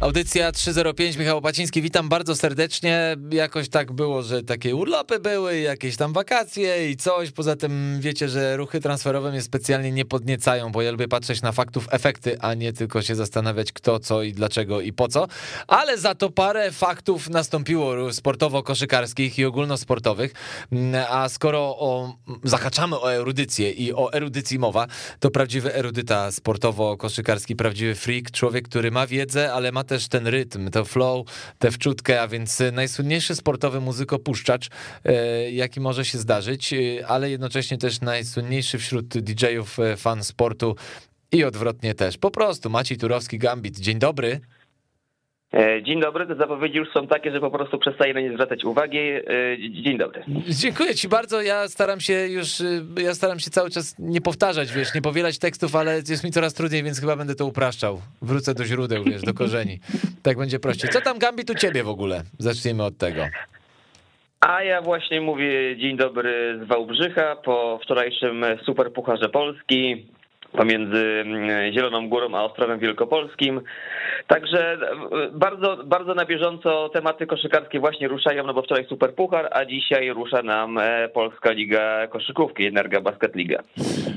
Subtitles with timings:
[0.00, 3.16] Audycja 305, Michał Opaciński, witam bardzo serdecznie.
[3.30, 7.30] Jakoś tak było, że takie urlopy były, jakieś tam wakacje i coś.
[7.30, 11.52] Poza tym wiecie, że ruchy transferowe mnie specjalnie nie podniecają, bo ja lubię patrzeć na
[11.52, 15.26] faktów, efekty, a nie tylko się zastanawiać kto, co i dlaczego i po co.
[15.68, 20.34] Ale za to parę faktów nastąpiło sportowo-koszykarskich i ogólnosportowych.
[21.08, 24.86] A skoro o, zahaczamy o erudycję i o erudycji mowa,
[25.20, 30.70] to prawdziwy erudyta sportowo-koszykarski, prawdziwy freak, człowiek, który ma wiedzę, ale ma też ten rytm,
[30.70, 31.26] to flow,
[31.58, 34.68] tę wczutkę, a więc najsłynniejszy sportowy muzykopuszczacz,
[35.04, 40.76] e, jaki może się zdarzyć, e, ale jednocześnie też najsłynniejszy wśród DJ-ów e, fan sportu
[41.32, 42.18] i odwrotnie też.
[42.18, 43.78] Po prostu Maciej Turowski, Gambit.
[43.78, 44.40] Dzień dobry.
[45.56, 48.64] E, dzień dobry, te zapowiedzi już są takie, że po prostu przestaję na nie zwracać
[48.64, 48.98] uwagi.
[48.98, 49.22] E,
[49.82, 50.22] dzień dobry.
[50.48, 51.42] Dziękuję ci bardzo.
[51.42, 55.38] Ja staram się już, y, ja staram się cały czas nie powtarzać, wiesz, nie powielać
[55.38, 58.00] tekstów, ale jest mi coraz trudniej, więc chyba będę to upraszczał.
[58.22, 59.78] Wrócę do źródeł, wiesz, do korzeni.
[60.22, 60.90] Tak będzie prościej.
[60.90, 62.22] Co tam Gambit u ciebie w ogóle?
[62.38, 63.22] Zacznijmy od tego.
[64.40, 70.06] A ja właśnie mówię dzień dobry z Wałbrzycha po wczorajszym Superpucharze Polski
[70.56, 73.60] pomiędzy mm, Zieloną Górą a Ostrowem Wielkopolskim.
[74.26, 79.48] Także e, bardzo, bardzo na bieżąco tematy koszykarskie właśnie ruszają, no bo wczoraj Super Puchar,
[79.52, 83.62] a dzisiaj rusza nam e, Polska Liga Koszykówki, Energa Basket Liga.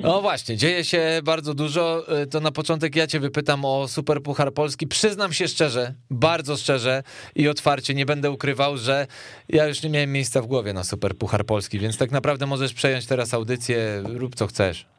[0.04, 2.04] No właśnie, dzieje się bardzo dużo.
[2.22, 4.88] E, to na początek ja cię wypytam o Super Puchar Polski.
[4.88, 7.04] Przyznam się szczerze, bardzo szczerze
[7.36, 9.08] i otwarcie, nie będę ukrywał, że
[9.50, 12.74] ja już nie miałem miejsca w głowie na Super Puchar Polski, więc tak naprawdę możesz
[12.74, 14.97] przejąć teraz audycję, rób co chcesz.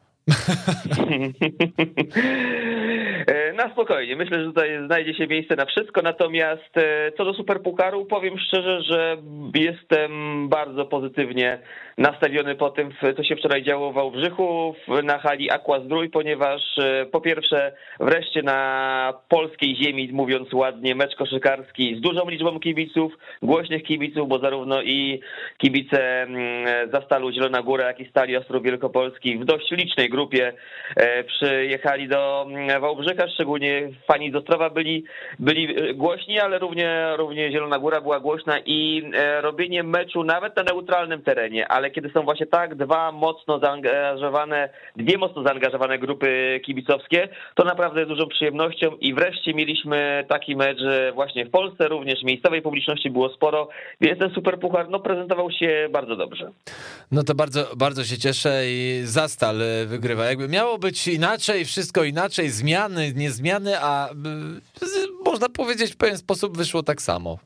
[3.27, 4.17] E, na spokojnie.
[4.17, 6.03] Myślę, że tutaj znajdzie się miejsce na wszystko.
[6.03, 9.17] Natomiast e, co do Superpukaru, powiem szczerze, że
[9.55, 10.13] jestem
[10.49, 11.59] bardzo pozytywnie
[11.99, 17.07] nastawiony po tym, co się wczoraj działo w Wałbrzychu na hali Aqua Zdrój, ponieważ e,
[17.07, 23.83] po pierwsze wreszcie na polskiej ziemi, mówiąc ładnie, mecz koszykarski z dużą liczbą kibiców, głośnych
[23.83, 25.21] kibiców, bo zarówno i
[25.59, 30.53] kibice mm, Zastalu Zielona Góra, jak i Stali Ostrów Wielkopolski w dość licznej grupie
[31.27, 35.05] przyjechali do mm, Wałbrzycha, szczególnie fani z Ostrowa byli,
[35.39, 40.63] byli głośni, ale równie, równie Zielona Góra była głośna i e, robienie meczu nawet na
[40.63, 47.29] neutralnym terenie, ale kiedy są właśnie tak dwa mocno zaangażowane, dwie mocno zaangażowane grupy kibicowskie,
[47.55, 50.79] to naprawdę dużą przyjemnością i wreszcie mieliśmy taki mecz
[51.15, 53.69] właśnie w Polsce, również miejscowej publiczności było sporo,
[54.01, 56.51] więc ten super puchar no, prezentował się bardzo dobrze.
[57.13, 59.57] No to bardzo, bardzo się cieszę i Zastal
[59.87, 60.25] wygrywa.
[60.25, 64.09] Jakby miało być inaczej, wszystko inaczej, zmiany, nie zmiany, a
[65.25, 67.39] można powiedzieć w pewien sposób wyszło tak samo.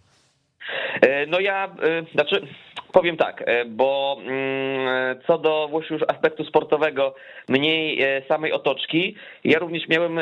[1.00, 2.46] E, no ja, e, znaczy
[2.92, 7.14] powiem tak, e, bo mm, co do właśnie już aspektu sportowego,
[7.48, 10.20] mniej samej otoczki, ja również miałem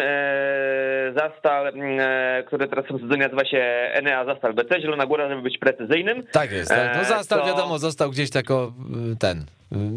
[1.17, 2.01] Zastal, mm,
[2.47, 3.59] który teraz w nazywa się
[3.93, 6.23] Enea Zastal BC, Zielona Góra, żeby być precyzyjnym.
[6.33, 6.97] Tak jest, tak.
[6.97, 7.47] no Zastal to...
[7.47, 8.73] wiadomo, został gdzieś tako
[9.19, 9.45] ten,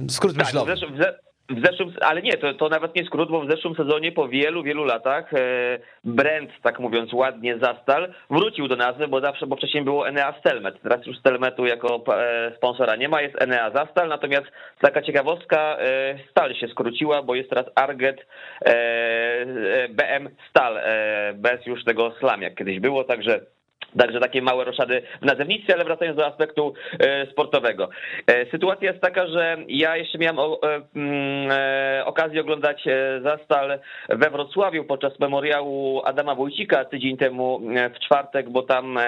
[0.10, 0.76] skrót tak, myślowy.
[0.76, 4.28] Tak, w zeszłym, ale nie, to, to nawet nie skrót, bo w zeszłym sezonie po
[4.28, 5.38] wielu, wielu latach e,
[6.04, 10.82] Brent, tak mówiąc ładnie, Zastal wrócił do nazwy, bo zawsze, bo wcześniej było Enea Stelmet.
[10.82, 14.46] Teraz już Stelmetu jako e, sponsora nie ma, jest Enea Zastal, natomiast
[14.82, 18.28] taka ciekawostka, e, Stal się skróciła, bo jest teraz Arget
[19.90, 20.80] BM Stal,
[21.36, 23.40] bez już tego slam, jak kiedyś było, także
[23.98, 27.90] Także takie małe roszady w nazewnictwie, ale wracając do aspektu e, sportowego.
[28.28, 31.52] E, sytuacja jest taka, że ja jeszcze miałem e, mm,
[32.06, 32.86] okazję oglądać
[33.24, 37.62] Zastal we Wrocławiu podczas memoriału Adama Wójcika tydzień temu
[37.96, 39.00] w czwartek, bo tam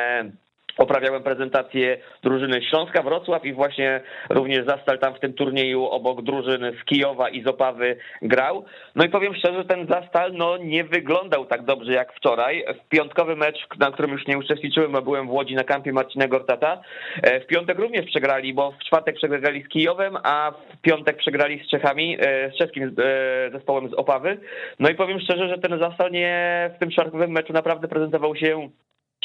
[0.78, 6.72] Oprawiałem prezentację drużyny Śląska Wrocław i właśnie również Zastal tam w tym turnieju obok drużyn
[6.82, 8.66] z Kijowa i z Opawy grał.
[8.96, 12.66] No i powiem szczerze, ten Zastal no, nie wyglądał tak dobrze jak wczoraj.
[12.86, 16.28] W piątkowy mecz, na którym już nie uczestniczyłem, bo byłem w Łodzi na kampie Marcina
[16.28, 16.82] Gortata,
[17.24, 21.64] e, w piątek również przegrali, bo w czwartek przegrali z Kijowem, a w piątek przegrali
[21.66, 24.38] z Czechami, e, z czeskim e, zespołem z Opawy.
[24.80, 28.70] No i powiem szczerze, że ten Zastal nie w tym czwartkowym meczu naprawdę prezentował się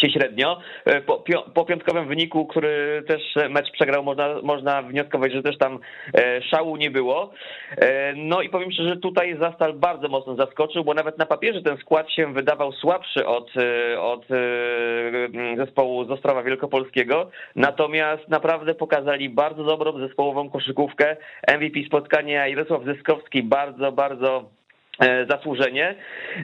[0.01, 0.61] się średnio.
[0.85, 1.25] E, po,
[1.55, 5.79] po, piątkowym wyniku, który też mecz przegrał, można, można wnioskować, że też tam
[6.15, 7.33] e, szału nie było.
[7.77, 11.63] E, no i powiem szczerze, że tutaj Zastal bardzo mocno zaskoczył, bo nawet na papierze
[11.63, 13.51] ten skład się wydawał słabszy od,
[14.01, 14.27] od
[15.57, 21.17] zespołu z Ostrowa Wielkopolskiego, natomiast naprawdę pokazali bardzo dobrą zespołową koszykówkę.
[21.49, 24.60] MVP spotkania Jarosław Zyskowski bardzo, bardzo
[25.29, 25.95] zasłużenie.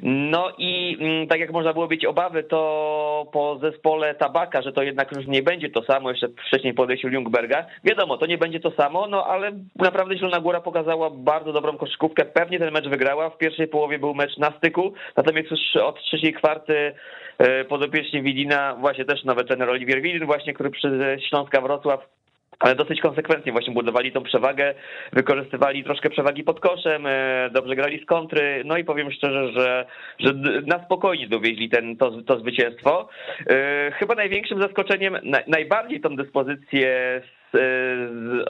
[0.03, 4.83] No i mm, tak jak można było mieć obawy, to po zespole Tabaka, że to
[4.83, 7.67] jednak już nie będzie to samo, jeszcze wcześniej po odejściu Ljungberga.
[7.85, 12.25] Wiadomo, to nie będzie to samo, no ale naprawdę Zielona Góra pokazała bardzo dobrą koszykówkę.
[12.25, 13.31] Pewnie ten mecz wygrała.
[13.31, 16.93] W pierwszej połowie był mecz na styku, natomiast już od trzeciej kwarty
[17.39, 22.17] e, podopieczni Widina, właśnie też nowy trener Oliwier Widin, właśnie, który przy Śląska Wrocław
[22.59, 24.75] ale dosyć konsekwentnie właśnie budowali tą przewagę,
[25.13, 29.87] wykorzystywali troszkę przewagi pod koszem, e, dobrze grali z kontry, no i powiem szczerze, że,
[30.19, 30.33] że
[30.67, 33.09] na spokojnie dowieźli ten, to, to zwycięstwo.
[33.51, 35.17] E, chyba największym zaskoczeniem,
[35.47, 37.23] najbardziej tą dyspozycję
[37.53, 37.57] z,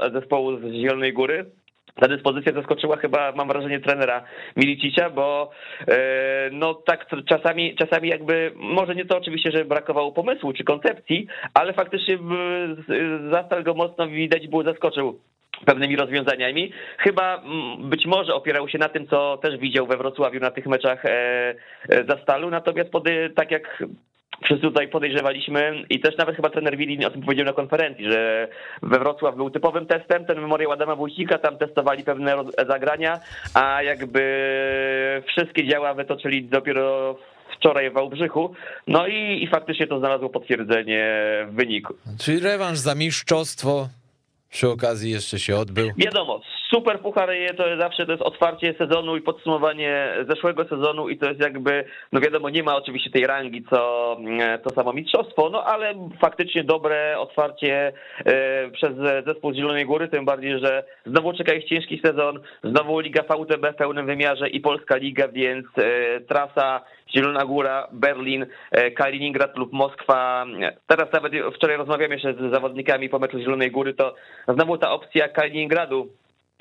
[0.08, 1.46] z zespołu z Zielonej Góry
[2.00, 4.22] ta dyspozycja zaskoczyła chyba, mam wrażenie, trenera
[4.56, 5.50] Milicicia, bo
[5.88, 11.26] e, no tak czasami, czasami jakby, może nie to oczywiście, że brakowało pomysłu czy koncepcji,
[11.54, 12.18] ale faktycznie
[13.30, 15.20] Zastal go mocno widać było zaskoczył
[15.64, 16.72] pewnymi rozwiązaniami.
[16.98, 17.42] Chyba
[17.78, 21.54] być może opierał się na tym, co też widział we Wrocławiu na tych meczach e,
[21.88, 23.04] e, Zastalu, natomiast pod,
[23.34, 23.82] tak jak
[24.44, 28.48] wszyscy tutaj podejrzewaliśmy i też nawet chyba trener Wilin o tym powiedział na konferencji, że
[28.82, 32.34] we Wrocław był typowym testem, ten memoriał Adama Wójcika, tam testowali pewne
[32.68, 33.20] zagrania,
[33.54, 34.22] a jakby
[35.28, 37.16] wszystkie działa wytoczyli dopiero
[37.56, 38.54] wczoraj w Wałbrzychu,
[38.86, 41.94] no i, i faktycznie to znalazło potwierdzenie w wyniku.
[42.20, 43.88] Czyli rewanż za mistrzostwo
[44.50, 45.90] przy okazji jeszcze się odbył.
[45.96, 46.40] Wiadomo,
[46.70, 51.40] super puchar to zawsze to jest otwarcie sezonu i podsumowanie zeszłego sezonu i to jest
[51.40, 55.94] jakby, no wiadomo, nie ma oczywiście tej rangi co mm, to samo mistrzostwo, no ale
[56.20, 57.92] faktycznie dobre otwarcie
[58.26, 58.92] e, przez
[59.26, 63.72] zespół z Zielonej Góry, tym bardziej, że znowu czeka ich ciężki sezon, znowu Liga VTB
[63.72, 66.80] w pełnym wymiarze i Polska Liga, więc e, trasa
[67.10, 70.46] Zielona Góra, Berlin, e, Kaliningrad lub Moskwa.
[70.86, 74.14] Teraz nawet wczoraj rozmawiam jeszcze z zawodnikami po meczu Zielonej Góry, to
[74.48, 76.08] znowu ta opcja Kaliningradu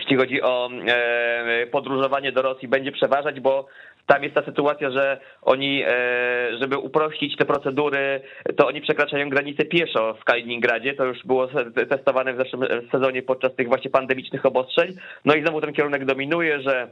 [0.06, 3.68] jeśli chodzi o e, podróżowanie do Rosji, będzie przeważać, bo
[4.07, 8.22] tam jest ta sytuacja, że oni, e, żeby uprościć te procedury,
[8.57, 10.94] to oni przekraczają granicę pieszo w Kaliningradzie.
[10.94, 11.48] To już było
[11.90, 12.62] testowane w zeszłym
[12.92, 14.96] sezonie podczas tych właśnie pandemicznych obostrzeń.
[15.25, 16.88] No i znowu ten kierunek dominuje, że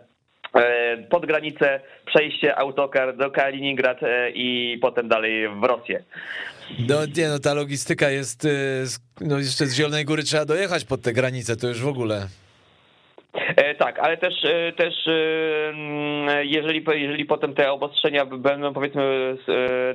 [0.56, 4.00] E, pod granicę, przejście autokar do Kaliningrad
[4.34, 6.04] i potem dalej w Rosję.
[6.90, 8.48] No nie, no ta logistyka jest,
[9.22, 12.28] no jeszcze z Zielonej Góry trzeba dojechać pod tę granicę, to już w ogóle.
[13.78, 14.34] Tak, ale też,
[14.76, 14.94] też
[16.44, 19.36] jeżeli, jeżeli potem te obostrzenia będą powiedzmy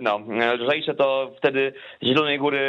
[0.00, 0.20] no,
[0.58, 2.60] lżejsze, to wtedy z Zielonej Góry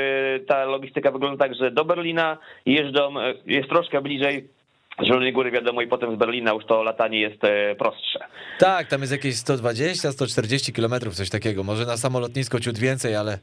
[0.48, 3.14] ta logistyka wygląda tak, że do Berlina jeżdżą,
[3.46, 4.59] jest troszkę bliżej
[5.02, 8.20] z Zielonej Góry wiadomo i potem z Berlina już to latanie jest e, prostsze.
[8.60, 11.64] Tak, tam jest jakieś 120-140 kilometrów, coś takiego.
[11.64, 13.40] Może na samolotnisko ciut więcej, ale,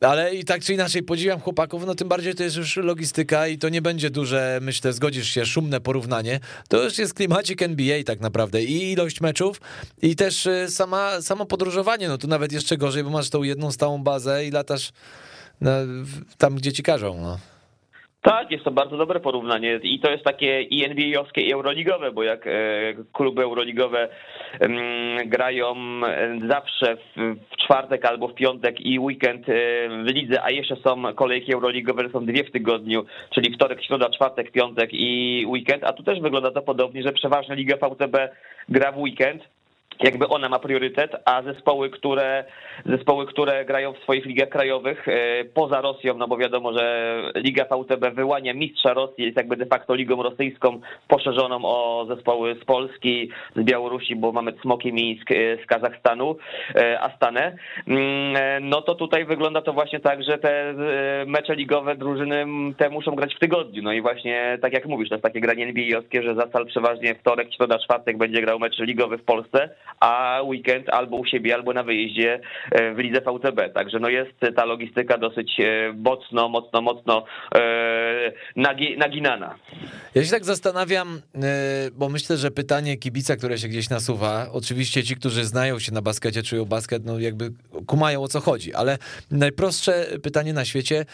[0.00, 3.58] ale i tak czy inaczej podziwiam chłopaków, no tym bardziej to jest już logistyka i
[3.58, 6.40] to nie będzie duże, myślę, zgodzisz się, szumne porównanie.
[6.68, 9.60] To już jest klimacik NBA tak naprawdę i ilość meczów
[10.02, 13.72] i też e, sama, samo podróżowanie, no tu nawet jeszcze gorzej, bo masz tą jedną
[13.72, 14.92] stałą bazę i latasz
[15.60, 15.70] no,
[16.38, 17.51] tam, gdzie ci każą, no.
[18.22, 22.22] Tak, jest to bardzo dobre porównanie i to jest takie i NBA-owskie i euroligowe, bo
[22.22, 22.50] jak e,
[23.12, 24.08] kluby euroligowe
[25.26, 25.74] grają
[26.06, 29.52] e, zawsze w czwartek albo w piątek i weekend e,
[30.04, 33.04] w lidze, a jeszcze są kolejki euroligowe, są dwie w tygodniu,
[33.34, 37.56] czyli wtorek, środa, czwartek, piątek i weekend, a tu też wygląda to podobnie, że przeważnie
[37.56, 38.16] Liga VTB
[38.68, 39.42] gra w weekend,
[40.00, 42.44] jakby ona ma priorytet, a zespoły, które
[42.86, 47.64] zespoły, które grają w swoich ligach krajowych e, poza Rosją, no bo wiadomo, że Liga
[47.64, 53.28] VTB wyłania mistrza Rosji, jest jakby de facto ligą rosyjską poszerzoną o zespoły z Polski,
[53.56, 56.36] z Białorusi, bo mamy Smoki Mińsk e, z Kazachstanu,
[56.74, 57.56] e, Astanę,
[57.88, 60.74] mm, no to tutaj wygląda to właśnie tak, że te
[61.26, 65.14] mecze ligowe drużyny te muszą grać w tygodniu, no i właśnie tak jak mówisz, to
[65.14, 69.24] jest takie granie NBA-owskie, że Zastal przeważnie wtorek, środa, czwartek będzie grał mecz ligowy w
[69.24, 69.68] Polsce,
[70.02, 73.74] a weekend albo u siebie, albo na wyjeździe e, w lidze VTB.
[73.74, 77.24] Także no jest ta logistyka dosyć e, mocno, mocno, mocno
[77.54, 78.32] e,
[78.96, 79.54] naginana.
[80.14, 81.20] Ja się tak zastanawiam,
[81.92, 86.02] bo myślę, że pytanie kibica, które się gdzieś nasuwa, oczywiście ci, którzy znają się na
[86.02, 87.50] baskecie, czują basket, no jakby
[87.86, 88.98] kumają o co chodzi, ale
[89.30, 91.04] najprostsze pytanie na świecie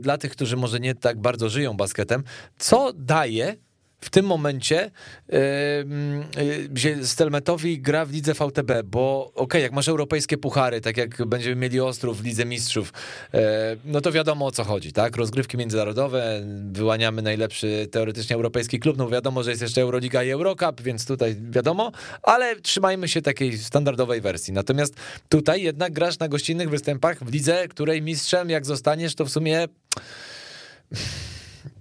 [0.00, 2.22] dla tych, którzy może nie tak bardzo żyją basketem,
[2.56, 3.56] co daje
[4.02, 4.90] w tym momencie
[5.28, 11.26] yy, Stelmetowi gra w lidze VTB, bo okej, okay, jak masz europejskie puchary, tak jak
[11.26, 12.92] będziemy mieli Ostrów w lidze mistrzów,
[13.32, 13.40] yy,
[13.84, 15.16] no to wiadomo o co chodzi, tak?
[15.16, 16.42] Rozgrywki międzynarodowe,
[16.72, 21.36] wyłaniamy najlepszy teoretycznie europejski klub, no wiadomo, że jest jeszcze Euroliga i Eurocup, więc tutaj
[21.50, 21.92] wiadomo,
[22.22, 24.52] ale trzymajmy się takiej standardowej wersji.
[24.52, 24.94] Natomiast
[25.28, 29.68] tutaj jednak grasz na gościnnych występach w lidze, której mistrzem jak zostaniesz, to w sumie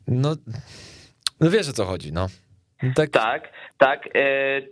[0.08, 0.36] no
[1.42, 2.28] no wiesz o co chodzi, no.
[2.96, 4.10] Tak, tak, tak.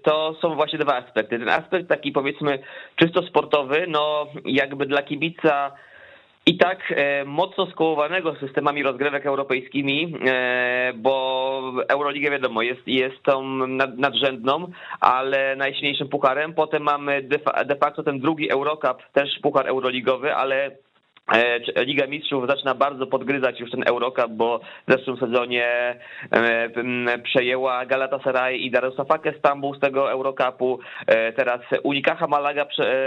[0.04, 1.40] To są właśnie dwa aspekty.
[1.40, 2.60] Ten aspekt taki powiedzmy
[2.96, 5.72] czysto sportowy, no jakby dla kibica
[6.46, 13.44] i tak e, mocno skołowanego systemami rozgrywek europejskimi, e, bo Euroliga wiadomo jest, jest tą
[13.98, 14.68] nadrzędną,
[15.00, 16.54] ale najsilniejszym pucharem.
[16.54, 17.22] Potem mamy
[17.66, 20.89] de facto ten drugi Eurocup, też puchar euroligowy, ale E,
[21.76, 25.66] Liga Mistrzów zaczyna bardzo podgryzać już ten Eurocup, bo w zeszłym sezonie
[26.32, 30.80] e, przejęła Galatasaray i Darusafake Stambuł z tego Eurocupu.
[31.08, 32.66] E, teraz Unikaha Malaga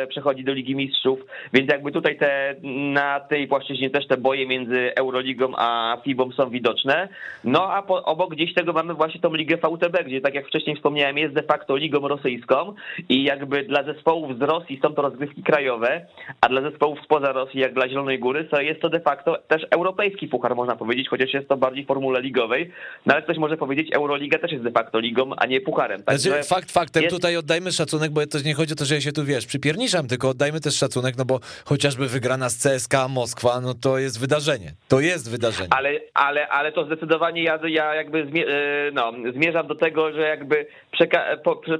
[0.09, 1.21] przechodzi do Ligi Mistrzów,
[1.53, 2.55] więc jakby tutaj te,
[2.93, 7.09] na tej płaszczyźnie też te boje między Euroligą a FIBą są widoczne.
[7.45, 10.77] No a po, obok gdzieś tego mamy właśnie tą Ligę VTB, gdzie tak jak wcześniej
[10.77, 12.75] wspomniałem jest de facto ligą rosyjską
[13.09, 16.07] i jakby dla zespołów z Rosji są to rozgrywki krajowe,
[16.41, 19.67] a dla zespołów spoza Rosji jak dla Zielonej Góry, to jest to de facto też
[19.71, 22.71] europejski puchar, można powiedzieć, chociaż jest to bardziej w formule ligowej.
[23.07, 26.03] No ale ktoś może powiedzieć, Euroliga też jest de facto ligą, a nie pucharem.
[26.03, 27.17] Także znaczy, fakt faktem, jest...
[27.17, 30.09] tutaj oddajmy szacunek, bo to nie chodzi o to, że ja się tu, wiesz, przypierniczam,
[30.09, 34.73] tylko oddajmy też szacunek, no bo chociażby wygrana z CSK Moskwa, no to jest wydarzenie.
[34.89, 35.69] To jest wydarzenie.
[35.71, 40.21] Ale, ale, ale to zdecydowanie ja, ja jakby zmie e, no, zmierzam do tego, że
[40.21, 41.25] jakby przeka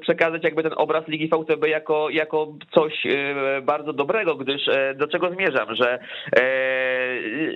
[0.01, 5.09] przekazać jakby ten obraz Ligi VTB jako, jako coś e, bardzo dobrego, gdyż e, do
[5.09, 5.99] czego zmierzam, że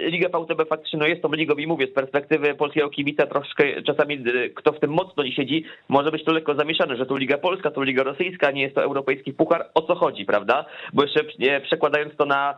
[0.01, 4.25] Liga VTB faktycznie no jest tą ligą i mówię, z perspektywy polskiego kibica troszkę czasami
[4.55, 7.71] kto w tym mocno nie siedzi, może być to lekko zamieszany, że to Liga Polska,
[7.71, 10.65] to Liga Rosyjska, nie jest to europejski puchar, o co chodzi, prawda?
[10.93, 11.21] Bo jeszcze
[11.63, 12.55] przekładając to na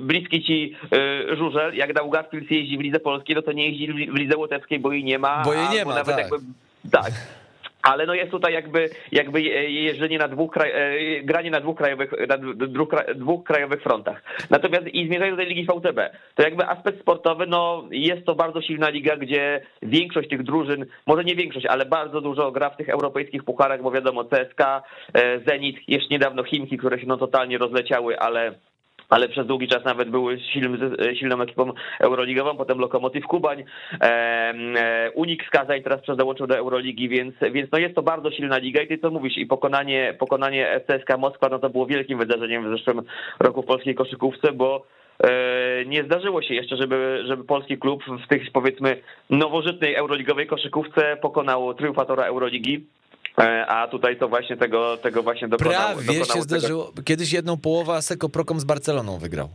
[0.00, 0.76] bliski ci
[1.38, 4.78] żużel, jak na Garfield jeździ w Lidze Polskiej, no to nie jeździ w Lidze Łotewskiej,
[4.78, 5.42] bo jej nie ma.
[5.44, 6.18] Bo jej nie ma, tak.
[6.18, 6.36] Jakby,
[6.90, 7.12] tak.
[7.82, 12.12] Ale no jest tutaj jakby, jakby jeżdżenie na dwóch kraj, e, granie na dwóch krajowych,
[12.28, 14.22] na dwóch, dwóch krajowych frontach.
[14.50, 18.62] Natomiast i zmierzając do tej ligi VTB, to jakby aspekt sportowy, no jest to bardzo
[18.62, 22.88] silna liga, gdzie większość tych drużyn, może nie większość, ale bardzo dużo gra w tych
[22.88, 24.60] europejskich pucharach, bo wiadomo CSK,
[25.14, 28.54] e, Zenit, jeszcze niedawno Chimki, które się no totalnie rozleciały, ale
[29.08, 33.64] ale przez długi czas nawet były silnym, silną ekipą euroligową, potem Lokomotiv Kubań,
[34.00, 38.30] e, Unik z Kazań teraz przez dołączył do Euroligi, więc, więc no jest to bardzo
[38.30, 42.18] silna liga i ty co mówisz, i pokonanie, pokonanie CSKA Moskwa, no to było wielkim
[42.18, 43.02] wydarzeniem w zeszłym
[43.40, 44.86] roku w polskiej koszykówce, bo
[45.24, 51.16] e, nie zdarzyło się jeszcze, żeby, żeby polski klub w tych powiedzmy nowożytnej euroligowej koszykówce
[51.22, 52.86] pokonał triumfatora Euroligi.
[53.38, 55.94] E, a tutaj to właśnie tego, tego właśnie dokonało.
[55.94, 56.84] Prawie się zdarzyło.
[56.84, 57.02] Tego...
[57.02, 59.48] Kiedyś jedną połowę Seko Prokom z Barceloną wygrał.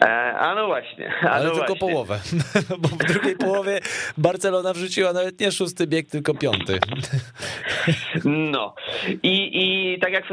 [0.00, 1.12] E, a no właśnie.
[1.22, 1.88] A Ale no tylko właśnie.
[1.88, 2.18] połowę,
[2.82, 3.80] bo w drugiej połowie
[4.18, 6.78] Barcelona wrzuciła nawet nie szósty bieg, tylko piąty.
[8.24, 8.74] No
[9.22, 10.24] i, i tak jak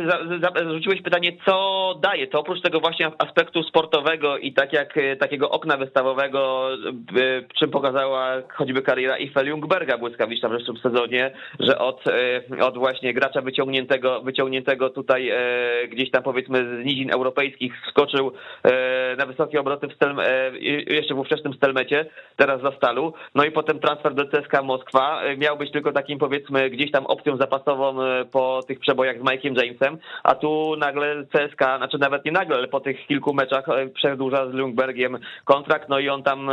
[0.66, 5.78] zwróciłeś pytanie, co daje, to oprócz tego właśnie aspektu sportowego i tak jak takiego okna
[5.78, 6.70] wystawowego,
[7.18, 12.78] e, czym pokazała choćby kariera Ifel Jungberga błyskawiczna w zeszłym sezonie, że od, e, od
[12.78, 15.32] właśnie gracza wyciągniętego, wyciągniętego tutaj
[15.90, 18.32] gdzieś tam powiedzmy z nizin europejskich skoczył
[19.18, 23.14] na wysokie wysokie obroty w Stel, e, jeszcze w ówczesnym Stelmecie, teraz za Stalu.
[23.36, 25.22] No i potem transfer do CSKA Moskwa.
[25.22, 29.22] E, miał być tylko takim powiedzmy gdzieś tam opcją zapasową e, po tych przebojach z
[29.22, 33.66] Mike'iem Jamesem, a tu nagle CSKA, znaczy nawet nie nagle, ale po tych kilku meczach
[33.94, 36.50] przedłuża z Lundbergiem kontrakt, no i on tam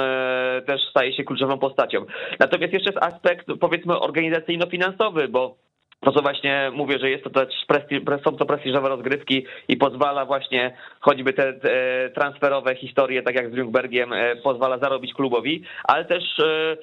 [0.67, 2.05] też staje się kluczową postacią.
[2.41, 5.57] Natomiast jeszcze jest aspekt powiedzmy organizacyjno-finansowy, bo
[6.03, 10.25] to co właśnie mówię, że jest to też prestiż, są to prestiżowe rozgrywki i pozwala
[10.25, 16.05] właśnie choćby te, te transferowe historie, tak jak z Ljungbergiem, e, pozwala zarobić klubowi, ale
[16.05, 16.77] też e,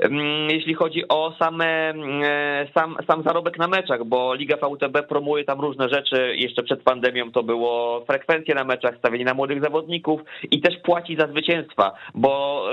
[0.00, 5.44] mm, jeśli chodzi o same, e, sam, sam zarobek na meczach, bo Liga VTB promuje
[5.44, 10.20] tam różne rzeczy, jeszcze przed pandemią to było frekwencje na meczach, stawienie na młodych zawodników
[10.50, 12.66] i też płaci za zwycięstwa, bo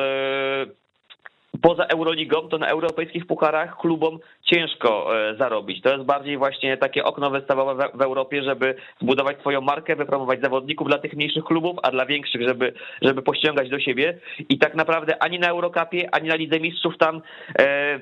[1.62, 5.82] poza Euroligą, to na europejskich pucharach klubom ciężko e, zarobić.
[5.82, 10.88] To jest bardziej właśnie takie okno wystawowe w Europie, żeby zbudować swoją markę, wypromować zawodników
[10.88, 14.20] dla tych mniejszych klubów, a dla większych, żeby, żeby pościągać do siebie.
[14.50, 17.22] I tak naprawdę ani na Eurocupie, ani na Lidze Mistrzów tam
[17.60, 18.00] e,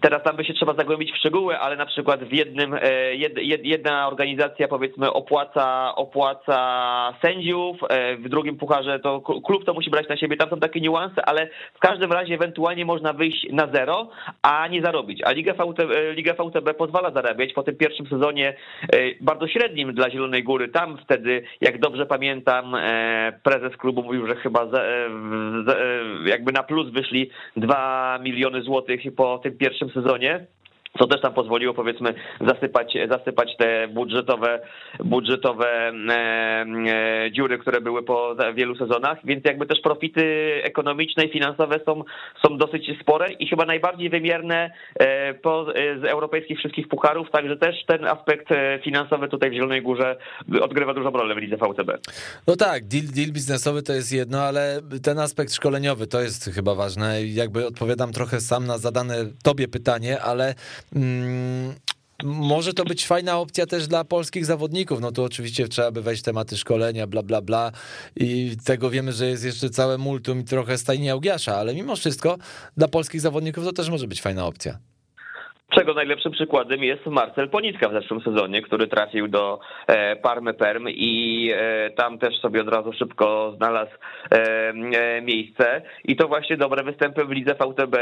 [0.00, 3.14] Teraz tam by się trzeba zagłębić w szczegóły, ale na przykład w jednym, e,
[3.62, 6.58] jedna organizacja powiedzmy opłaca, opłaca
[7.22, 10.80] sędziów, e, w drugim pucharze to klub to musi brać na siebie, tam są takie
[10.80, 14.08] niuanse, ale w każdym razie ewentualnie można wyjść na zero,
[14.42, 15.22] a nie zarobić.
[15.24, 18.56] A Liga, VT, e, Liga VTB pozwala zarabiać po tym pierwszym sezonie
[19.20, 20.68] bardzo średnim dla Zielonej Góry.
[20.68, 22.76] Tam wtedy, jak dobrze pamiętam,
[23.42, 24.66] prezes klubu mówił, że chyba
[26.26, 30.46] jakby na plus wyszli 2 miliony złotych po tym pierwszym sezonie
[30.98, 34.60] co też tam pozwoliło powiedzmy zasypać, zasypać te budżetowe,
[35.04, 40.24] budżetowe e, e, dziury, które były po wielu sezonach, więc jakby też profity
[40.64, 42.04] ekonomiczne i finansowe są,
[42.46, 45.66] są dosyć spore i chyba najbardziej wymierne e, po,
[46.02, 48.48] z europejskich wszystkich pucharów, także też ten aspekt
[48.84, 50.16] finansowy tutaj w Zielonej Górze
[50.62, 51.90] odgrywa dużą rolę w lidze VTB.
[52.46, 56.74] No tak, deal, deal biznesowy to jest jedno, ale ten aspekt szkoleniowy to jest chyba
[56.74, 57.26] ważne.
[57.26, 60.54] Jakby odpowiadam trochę sam na zadane tobie pytanie, ale
[62.24, 65.00] może to być fajna opcja też dla polskich zawodników.
[65.00, 67.72] No tu oczywiście trzeba by wejść tematy szkolenia, bla, bla, bla.
[68.16, 72.38] I tego wiemy, że jest jeszcze całe multum i trochę stajnia Augiasza, ale mimo wszystko
[72.76, 74.78] dla polskich zawodników to też może być fajna opcja.
[75.78, 80.88] Czego najlepszym przykładem jest Marcel Ponicka w zeszłym sezonie, który trafił do e, Parmy Perm
[80.88, 83.92] i e, tam też sobie od razu szybko znalazł
[84.30, 84.72] e,
[85.22, 85.82] miejsce.
[86.04, 87.96] I to właśnie dobre występy w lidze VTB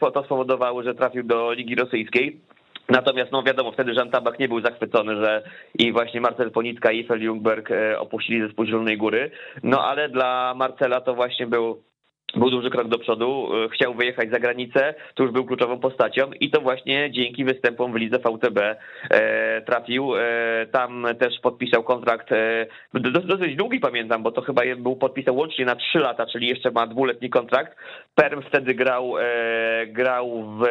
[0.00, 2.40] to spowodowały, że trafił do Ligi Rosyjskiej.
[2.88, 5.42] Natomiast, no wiadomo, wtedy Żan Tabak nie był zachwycony, że
[5.78, 9.30] i właśnie Marcel Ponicka i Fel Jungberg opuścili zespół Zielonej Góry.
[9.62, 11.82] No ale dla Marcela to właśnie był
[12.36, 16.30] był duży krok do przodu, e, chciał wyjechać za granicę, to już był kluczową postacią
[16.40, 18.58] i to właśnie dzięki występom w lidze VTB
[19.10, 20.16] e, trafił.
[20.16, 22.30] E, tam też podpisał kontrakt
[23.24, 26.86] dosyć długi pamiętam, bo to chyba był podpisał łącznie na 3 lata, czyli jeszcze ma
[26.86, 27.76] dwuletni kontrakt.
[28.14, 29.14] Perm wtedy grał,
[29.86, 30.62] grał w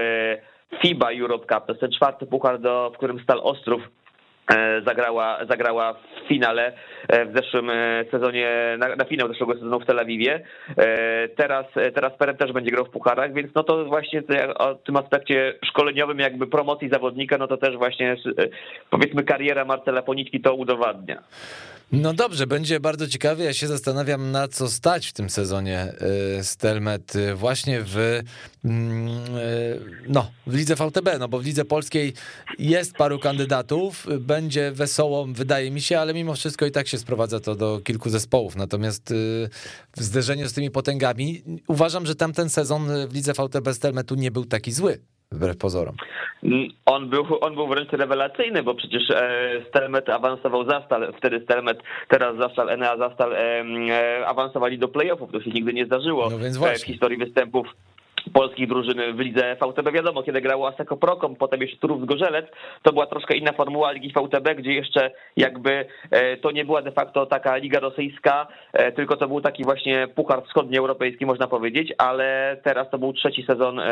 [0.82, 4.03] FIBA Europe Cup, to jest ten czwarty puchar, do, w którym Stal Ostrów E,
[4.86, 6.74] zagrała, zagrała w finale
[7.08, 10.44] e, w zeszłym e, sezonie, na, na finał zeszłego sezonu w Tel Awiwie.
[11.36, 14.24] Teraz, teraz Perem też będzie grał w pucharach, więc no to właśnie
[14.58, 18.16] o tym aspekcie szkoleniowym, jakby promocji zawodnika, no to też właśnie
[18.90, 21.24] powiedzmy kariera Marcela Ponitki to udowadnia.
[21.94, 23.46] No dobrze, będzie bardzo ciekawie.
[23.46, 25.94] Ja się zastanawiam, na co stać w tym sezonie
[26.40, 28.22] y, Stelmet y, właśnie w,
[28.66, 29.08] mm,
[29.38, 32.14] y, no, w lidze VTB, no bo w lidze polskiej
[32.60, 37.40] jest paru kandydatów, będzie wesoło, wydaje mi się, ale mimo wszystko i tak się sprowadza
[37.40, 38.56] to do kilku zespołów.
[38.56, 39.14] Natomiast
[39.98, 44.46] w zderzeniu z tymi potęgami uważam, że tamten sezon w lidze VTB Stelmetu nie był
[44.46, 45.00] taki zły
[45.32, 45.96] wbrew pozorom.
[46.86, 52.38] On był, on był wręcz rewelacyjny, bo przecież e, Stelmet awansował Zastal, wtedy Stelmet, teraz
[52.38, 56.86] Zastal, Enea Zastal e, awansowali do playoffów, to się nigdy nie zdarzyło no więc w
[56.86, 57.68] historii występów
[58.34, 59.92] polskiej drużyny w lidze VTB.
[59.92, 62.46] Wiadomo, kiedy grało Aseko Prokom, potem jeszcze Turów Zgorzelec,
[62.82, 66.92] to była troszkę inna formuła Ligi VTB, gdzie jeszcze jakby e, to nie była de
[66.92, 72.58] facto taka liga rosyjska, e, tylko to był taki właśnie puchar wschodnioeuropejski, można powiedzieć, ale
[72.64, 73.86] teraz to był trzeci sezon e,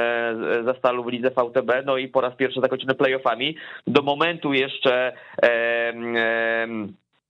[0.63, 3.55] za Stalu w lidze VTB, no i po raz pierwszy zakończony playoffami.
[3.87, 5.13] Do momentu jeszcze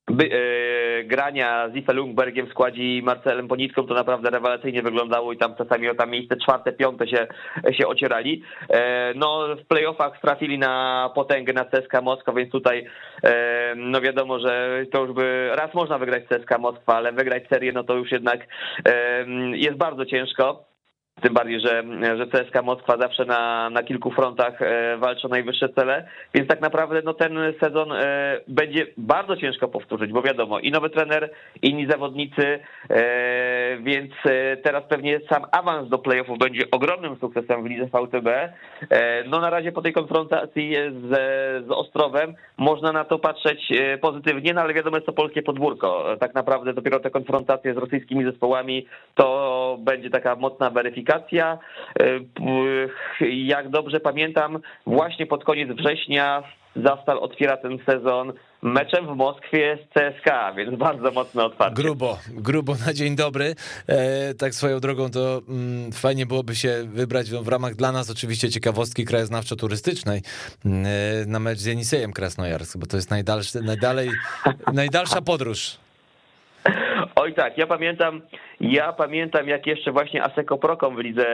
[0.07, 5.33] by, e, grania z Ife Lundbergiem w składzie i Marcelem Ponicką to naprawdę rewelacyjnie wyglądało
[5.33, 7.27] i tam czasami o tam miejsce czwarte, piąte się,
[7.71, 8.43] się ocierali.
[8.69, 12.85] E, no w playoffach trafili na potęgę na CSKA Moskwa, więc tutaj
[13.23, 17.71] e, no wiadomo, że to już by raz można wygrać CSKA Moskwa, ale wygrać serię
[17.71, 18.47] no to już jednak
[19.53, 20.70] jest bardzo ciężko.
[21.21, 21.83] Tym bardziej, że,
[22.17, 26.61] że CSKA Moskwa zawsze na, na kilku frontach e, walczy o najwyższe cele, więc tak
[26.61, 31.29] naprawdę no, ten sezon e, będzie bardzo ciężko powtórzyć, bo wiadomo, i nowy trener,
[31.61, 34.11] inni zawodnicy, e, więc
[34.63, 38.27] teraz pewnie sam awans do playoffów będzie ogromnym sukcesem w lidze VTB.
[39.27, 41.09] No na razie po tej konfrontacji z,
[41.67, 43.71] z Ostrowem można na to patrzeć
[44.01, 46.05] pozytywnie, no ale wiadomo jest to polskie podwórko.
[46.19, 51.57] Tak naprawdę dopiero te konfrontacje z rosyjskimi zespołami to będzie taka mocna weryfikacja kwalifikacja.
[51.99, 56.43] E, jak dobrze pamiętam, właśnie pod koniec września
[56.75, 61.83] Zastal otwiera ten sezon meczem w Moskwie z CSKA, więc bardzo mocno otwarcie.
[61.83, 63.55] Grubo, grubo na dzień dobry.
[63.87, 68.09] E, tak swoją drogą to mm, fajnie byłoby się wybrać no, w ramach dla nas
[68.09, 70.21] oczywiście ciekawostki krajoznawczo-turystycznej
[70.65, 74.09] mm, e, na mecz z Jenisejem Krasnojarsk, bo to jest najdalszy, najdalej,
[74.73, 75.77] najdalsza podróż.
[77.15, 78.21] Oj tak, ja pamiętam,
[78.61, 81.25] ja pamiętam jak jeszcze właśnie Aseko Prokom w lidze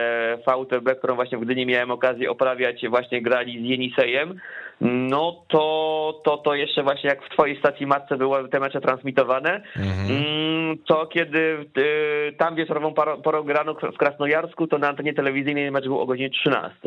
[0.46, 4.40] VTB, którą właśnie w Gdyni miałem okazję oprawiać, właśnie grali z Jenisejem,
[4.80, 9.62] no to, to, to jeszcze właśnie jak w twojej stacji matce były te mecze transmitowane,
[9.76, 10.10] mhm.
[10.10, 15.84] Mm, to kiedy y, tam wieczorową porą grano w Krasnojarsku, to na antenie telewizyjnej mecz
[15.84, 16.78] był o godzinie 13.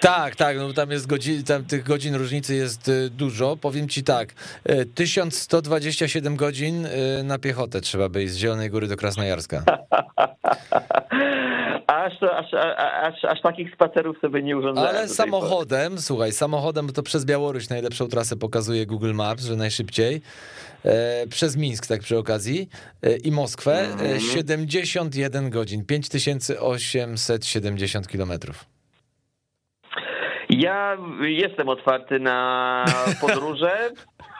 [0.00, 3.56] Tak, tak, no tam jest godzin, tam tych godzin różnicy jest y, dużo.
[3.56, 4.28] Powiem ci tak,
[4.94, 6.86] 1127 y, godzin
[7.24, 9.63] na piechotę trzeba być z Zielonej Góry do Krasnojarska.
[11.86, 12.54] Aż, aż,
[13.02, 14.96] aż, aż takich spacerów sobie nie urządzałem.
[14.96, 20.20] Ale samochodem, słuchaj, samochodem to przez Białoruś najlepszą trasę pokazuje Google Maps, że najszybciej.
[20.84, 22.68] E, przez Mińsk, tak przy okazji,
[23.02, 24.34] e, i Moskwę, mm -hmm.
[24.34, 28.64] 71 godzin, 5870 kilometrów.
[30.50, 32.84] Ja jestem otwarty na
[33.20, 33.90] podróże.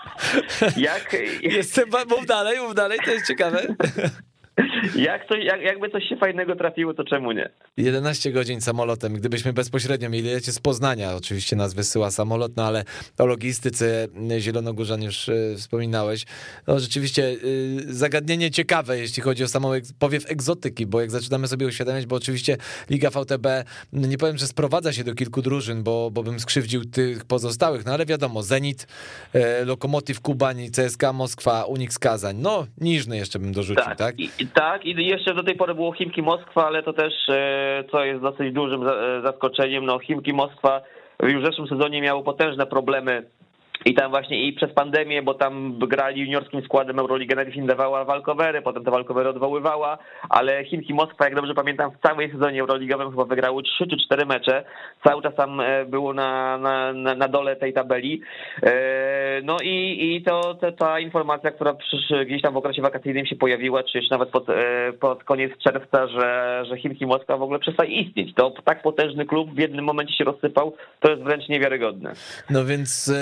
[0.76, 1.16] Jak...
[1.42, 3.62] Jestem, mów dalej, mów dalej, to jest ciekawe.
[4.96, 7.50] Jak jak, jakby coś się fajnego trafiło, to czemu nie?
[7.76, 9.14] 11 godzin samolotem.
[9.14, 12.84] Gdybyśmy bezpośrednio mieli lecieć z Poznania, oczywiście nas wysyła samolot, no ale
[13.18, 16.24] o logistyce Zielonogórzan już y, wspominałeś.
[16.66, 21.66] No rzeczywiście y, zagadnienie ciekawe, jeśli chodzi o samą powiew egzotyki, bo jak zaczynamy sobie
[21.66, 22.56] uświadamiać, bo oczywiście
[22.90, 23.46] Liga VTB,
[23.92, 27.92] nie powiem, że sprowadza się do kilku drużyn, bo, bo bym skrzywdził tych pozostałych, no
[27.92, 28.86] ale wiadomo, Zenit,
[29.34, 33.98] y, Lokomotiv Kubań, CSK Moskwa, Unix Kazań, no Niżny jeszcze bym dorzucił, tak?
[33.98, 34.20] tak?
[34.20, 38.04] I, tak, i jeszcze do tej pory było Chimki Moskwa, ale to też, e, co
[38.04, 40.80] jest dosyć dużym e, zaskoczeniem, no Chimki Moskwa
[41.22, 43.22] już w zeszłym sezonie miało potężne problemy
[43.84, 48.04] i tam właśnie i przez pandemię, bo tam grali juniorskim składem Euroliga najpierw im dawała
[48.04, 53.10] walkowery, potem te walkowery odwoływała, ale Chimki Moskwa, jak dobrze pamiętam, w całej sezonie euroligowym
[53.10, 54.64] chyba wygrały 3 czy 4 mecze.
[55.04, 58.20] Cały czas tam e, było na, na, na dole tej tabeli.
[58.62, 58.72] E,
[59.42, 61.76] no i, i to, to ta informacja, która
[62.26, 66.08] gdzieś tam w okresie wakacyjnym się pojawiła, czy jeszcze nawet pod, e, pod koniec czerwca,
[66.08, 68.34] że, że Chimki Moskwa w ogóle przestaje istnieć.
[68.34, 72.12] To tak potężny klub w jednym momencie się rozsypał, to jest wręcz niewiarygodne.
[72.50, 73.12] No więc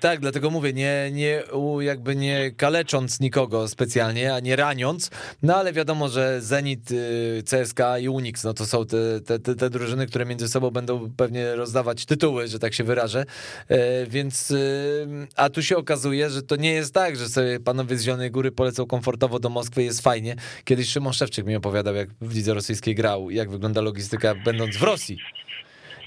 [0.00, 1.42] tak, dlatego mówię, nie, nie
[1.80, 5.10] jakby nie kalecząc nikogo specjalnie, a nie raniąc,
[5.42, 9.70] no ale wiadomo, że Zenit, y, CSK i Unix, no to są te, te, te,
[9.70, 13.24] drużyny, które między sobą będą pewnie rozdawać tytuły, że tak się wyrażę,
[13.68, 17.96] e, więc y, a tu się okazuje, że to nie jest tak, że sobie panowie
[17.96, 20.36] z Zielonej Góry polecą komfortowo do Moskwy, jest fajnie.
[20.64, 24.82] Kiedyś Szymon Szewczyk mi opowiadał, jak w lidze rosyjskiej grał, jak wygląda logistyka będąc w
[24.82, 25.18] Rosji.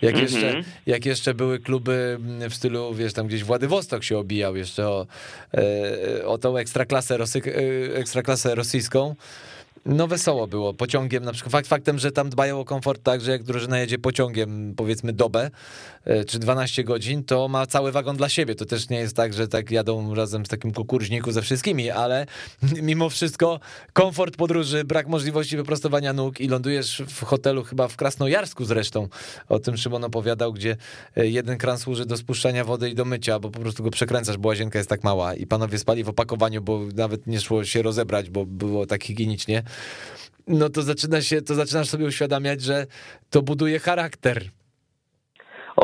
[0.03, 0.33] Jak, mm -hmm.
[0.33, 2.17] jeszcze, jak jeszcze były kluby
[2.49, 5.07] w stylu, wiesz, tam gdzieś Władywostok się obijał jeszcze o,
[5.53, 9.15] e, o tą ekstraklasę, rosy, e, ekstraklasę rosyjską.
[9.85, 13.31] No wesoło było, pociągiem na przykład, fakt faktem, że tam dbają o komfort tak, że
[13.31, 15.51] jak drużyna jedzie pociągiem powiedzmy dobę
[16.05, 19.33] e, czy 12 godzin, to ma cały wagon dla siebie, to też nie jest tak,
[19.33, 22.25] że tak jadą razem z takim kukurzniku ze wszystkimi, ale
[22.81, 23.59] mimo wszystko
[23.93, 29.07] komfort podróży, brak możliwości wyprostowania nóg i lądujesz w hotelu chyba w Krasnojarsku zresztą,
[29.49, 30.77] o tym Szymon opowiadał, gdzie
[31.17, 34.37] e, jeden kran służy do spuszczania wody i do mycia, bo po prostu go przekręcasz,
[34.37, 35.33] bo łazienka jest tak mała.
[35.33, 39.63] I panowie spali w opakowaniu, bo nawet nie szło się rozebrać, bo było tak higienicznie
[40.47, 42.88] no to zaczyna się, to zaczynasz sobie uświadamiać, że
[43.29, 44.49] to buduje charakter.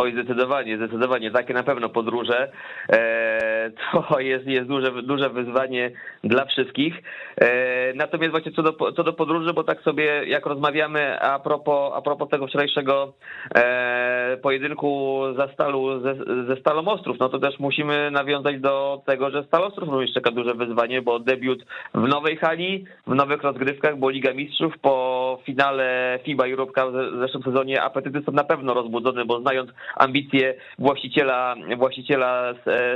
[0.02, 1.32] Oj, zdecydowanie, zdecydowanie.
[1.32, 2.52] Takie na pewno podróże.
[2.92, 5.92] E, to jest, jest duże, duże wyzwanie
[6.24, 6.94] dla wszystkich.
[7.42, 11.94] E, natomiast właśnie co do, co do podróży, bo tak sobie jak rozmawiamy a propos,
[11.96, 13.14] a propos tego wczorajszego
[13.56, 16.16] e, pojedynku za Stalu, ze,
[16.48, 16.84] ze Stalą
[17.20, 21.20] no to też musimy nawiązać do tego, że Stal Ostrów również czeka duże wyzwanie, bo
[21.20, 26.94] debiut w nowej hali, w nowych rozgrywkach, bo Liga Mistrzów po finale FIBA Europe Cup
[26.94, 32.54] w zeszłym sezonie apetyty są na pewno rozbudzone, bo znając ambicje właściciela, właściciela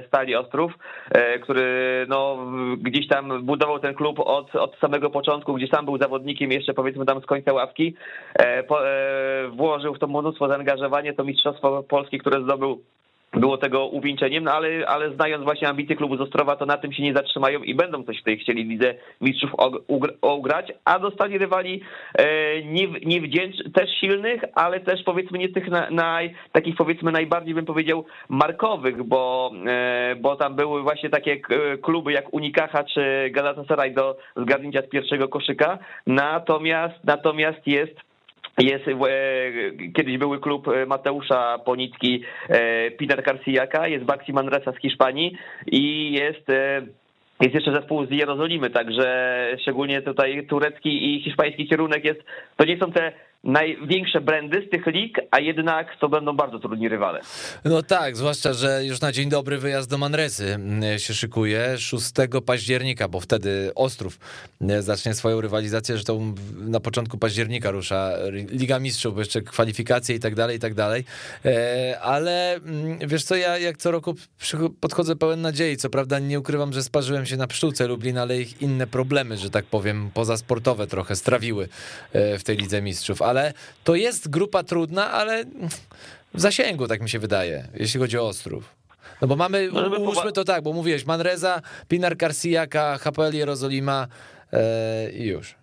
[0.08, 0.72] Stali Ostrów,
[1.12, 2.38] e, który no,
[2.78, 7.06] gdzieś tam budował ten klub od, od samego początku, gdzie sam był zawodnikiem jeszcze powiedzmy
[7.06, 7.96] tam z końca ławki,
[8.40, 12.84] e, e, włożył w to mnóstwo zaangażowania, to mistrzostwo Polski, które zdobył
[13.34, 16.94] było tego uwieńczeniem, no ale, ale znając właśnie ambicje klubu z Ostrowa, to na tym
[16.94, 19.52] się nie zatrzymają i będą coś tej chcieli lidze mistrzów
[20.22, 21.82] ugrać, a dostali rywali
[22.16, 22.26] e,
[23.06, 29.04] niewdzięcznych, też silnych, ale też powiedzmy nie tych naj, takich powiedzmy najbardziej bym powiedział markowych,
[29.04, 31.40] bo, e, bo tam były właśnie takie
[31.82, 38.13] kluby jak Unikacha czy Galatasaray do zgadnięcia z pierwszego koszyka, natomiast natomiast jest
[38.58, 38.94] jest, e,
[39.94, 45.38] kiedyś były klub e, Mateusza Ponicki, e, Peter Garciaka, jest Baxi Manresa z Hiszpanii
[45.72, 46.48] i jest
[47.42, 52.22] jest jeszcze zespół z Jerozolimy, także szczególnie tutaj turecki i hiszpański kierunek jest,
[52.58, 53.12] to nie są te
[53.44, 57.22] największe brandy z tych lig, a jednak to będą bardzo trudni rywale.
[57.66, 62.06] No tak, zwłaszcza, że już na dzień dobry wyjazd do Manresy mm, się szykuje 6
[62.46, 64.20] października, bo wtedy Ostrów
[64.62, 66.20] mm, zacznie swoją rywalizację, że to
[66.56, 68.12] na początku października rusza
[68.50, 71.04] Liga Mistrzów, bo jeszcze kwalifikacje i tak dalej, i tak dalej.
[71.46, 74.16] E, ale mm, wiesz co, ja jak co roku
[74.80, 78.62] podchodzę pełen nadziei, co prawda nie ukrywam, że sparzyłem się na pszczółce Lublin, ale ich
[78.62, 81.68] inne problemy, że tak powiem, pozasportowe trochę strawiły
[82.14, 85.44] e, w tej Lidze Mistrzów, ale to jest grupa trudna, ale
[86.34, 88.76] w zasięgu, tak mi się wydaje, jeśli chodzi o Ostrów.
[89.22, 94.08] No bo mamy, ułóżmy to tak, bo mówiłeś, Manreza, Pinar Garciaka, HPL Jerozolima
[94.54, 95.56] e, i już.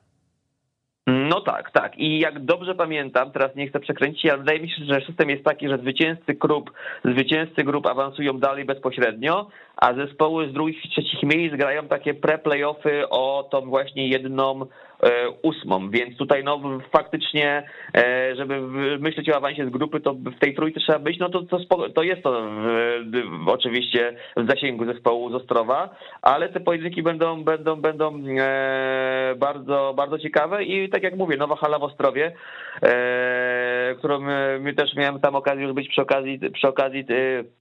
[1.07, 1.99] No tak, tak.
[1.99, 5.45] I jak dobrze pamiętam, teraz nie chcę przekręcić, ale wydaje mi się, że system jest
[5.45, 6.73] taki, że zwycięzcy grup,
[7.05, 9.49] zwycięzcy grup awansują dalej bezpośrednio,
[9.81, 14.67] a zespoły z drugich trzecich miejsc grają takie pre-playoffy o tą właśnie jedną
[15.43, 16.61] ósmą, więc tutaj no
[16.93, 17.63] faktycznie,
[18.37, 18.61] żeby
[18.99, 22.03] myśleć o awansie z grupy, to w tej trójce trzeba być, no to, to, to
[22.03, 22.43] jest to
[23.45, 28.23] w, oczywiście w zasięgu zespołu z Ostrowa, ale te pojedynki będą, będą, będą
[29.37, 32.33] bardzo, bardzo ciekawe i tak jak mówię, nowa hala w Ostrowie,
[33.99, 34.21] którą
[34.61, 37.60] my też miałem tam okazję już być przy okazji, przy okazji E,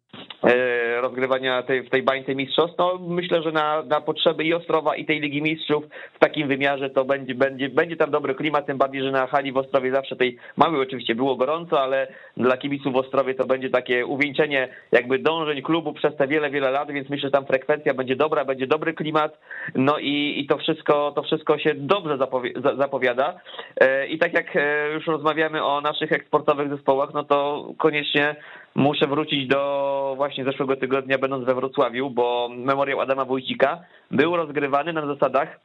[1.02, 5.06] rozgrywania tej, w tej bańce mistrzostw, no myślę, że na, na potrzeby i Ostrowa i
[5.06, 9.04] tej Ligi Mistrzów w takim wymiarze to będzie, będzie, będzie tam dobry klimat, tym bardziej,
[9.04, 12.98] że na hali w Ostrowie zawsze tej małej oczywiście było gorąco, ale dla kibiców w
[12.98, 17.28] Ostrowie to będzie takie uwieńczenie jakby dążeń klubu przez te wiele, wiele lat, więc myślę,
[17.28, 19.40] że tam frekwencja będzie dobra, będzie dobry klimat,
[19.76, 22.18] no i, i to wszystko to wszystko się dobrze
[22.78, 23.30] zapowiada.
[23.34, 23.69] e,
[24.10, 28.36] i tak jak e, już rozmawiamy o naszych eksportowych zespołach, no to koniecznie
[28.76, 33.80] muszę wrócić do właśnie zeszłego tygodnia, będąc we Wrocławiu, bo memoriał Adama Wójcika
[34.12, 35.60] był rozgrywany na zasadach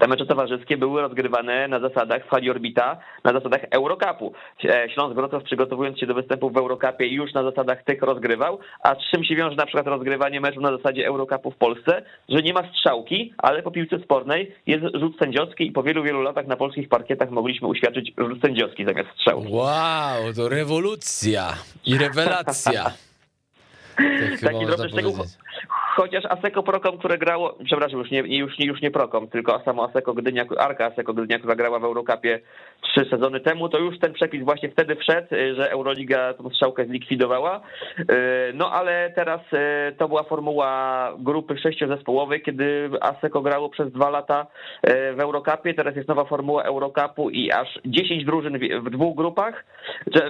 [0.00, 4.32] te mecze towarzyskie były rozgrywane na zasadach w hali Orbita, na zasadach Eurocupu.
[4.64, 8.94] E, Śląsk Wrocław przygotowując się do występów w Eurocupie już na zasadach tych rozgrywał, a
[8.94, 12.52] z czym się wiąże na przykład rozgrywanie meczu na zasadzie Eurocupu w Polsce, że nie
[12.52, 16.56] ma strzałki, ale po piłce spornej jest rzut sędziowski i po wielu, wielu latach na
[16.56, 19.44] polskich parkietach mogliśmy uświadczyć rzut sędziowski zamiast strzału.
[19.50, 21.54] Wow, to rewolucja
[21.86, 22.84] i rewelacja.
[24.44, 25.14] Taki drobny szczegół.
[25.96, 30.14] Chociaż Aseko Prokom, które grało, przepraszam, już nie, już, już nie Prokom, tylko samo Aseko
[30.14, 32.40] Gdynia, Arka Aseko Gdynia, która grała w Eurocupie
[32.82, 36.84] trzy sezony temu, to już ten przepis właśnie wtedy wszedł, y, że Euroliga tą strzałkę
[36.84, 37.60] zlikwidowała.
[38.00, 38.04] Y,
[38.54, 44.46] no ale teraz y, to była formuła grupy sześciozespołowej, kiedy Aseko grało przez dwa lata
[45.16, 49.64] w Eurocupie, teraz jest nowa formuła Eurocupu i aż 10 drużyn w dwóch grupach,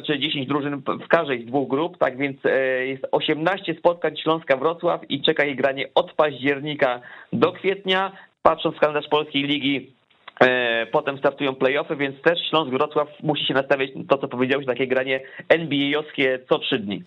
[0.06, 2.36] czy 10 drużyn w każdej z dwóch grup, tak więc
[2.84, 7.00] jest 18 spotkań Śląska Wrocław i czeka jej granie od października
[7.32, 8.12] do kwietnia.
[8.42, 9.94] Patrząc w kalendarz polskiej ligi,
[10.40, 14.86] e, Potem startują playoffy, więc też Śląsk Wrocław musi się nastawiać to, co powiedziałeś, takie
[14.86, 17.02] granie NBA-owskie co trzy dni.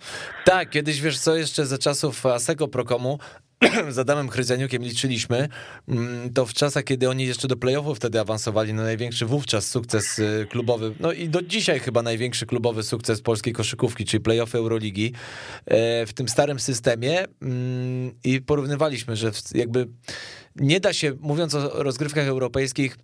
[0.46, 3.20] Tak, kiedyś wiesz co, jeszcze za czasów Asego Prokomu
[3.90, 5.48] z Adamem Chryzaniukiem liczyliśmy,
[5.88, 10.20] mm, to w czasach, kiedy oni jeszcze do playoffów wtedy awansowali na największy wówczas sukces
[10.20, 15.14] y, klubowy, no i do dzisiaj chyba największy klubowy sukces polskiej koszykówki, czyli playoffy Euroligi
[15.66, 19.88] e, w tym starym systemie mm, i porównywaliśmy, że jakby
[20.56, 22.98] nie da się, mówiąc o rozgrywkach europejskich,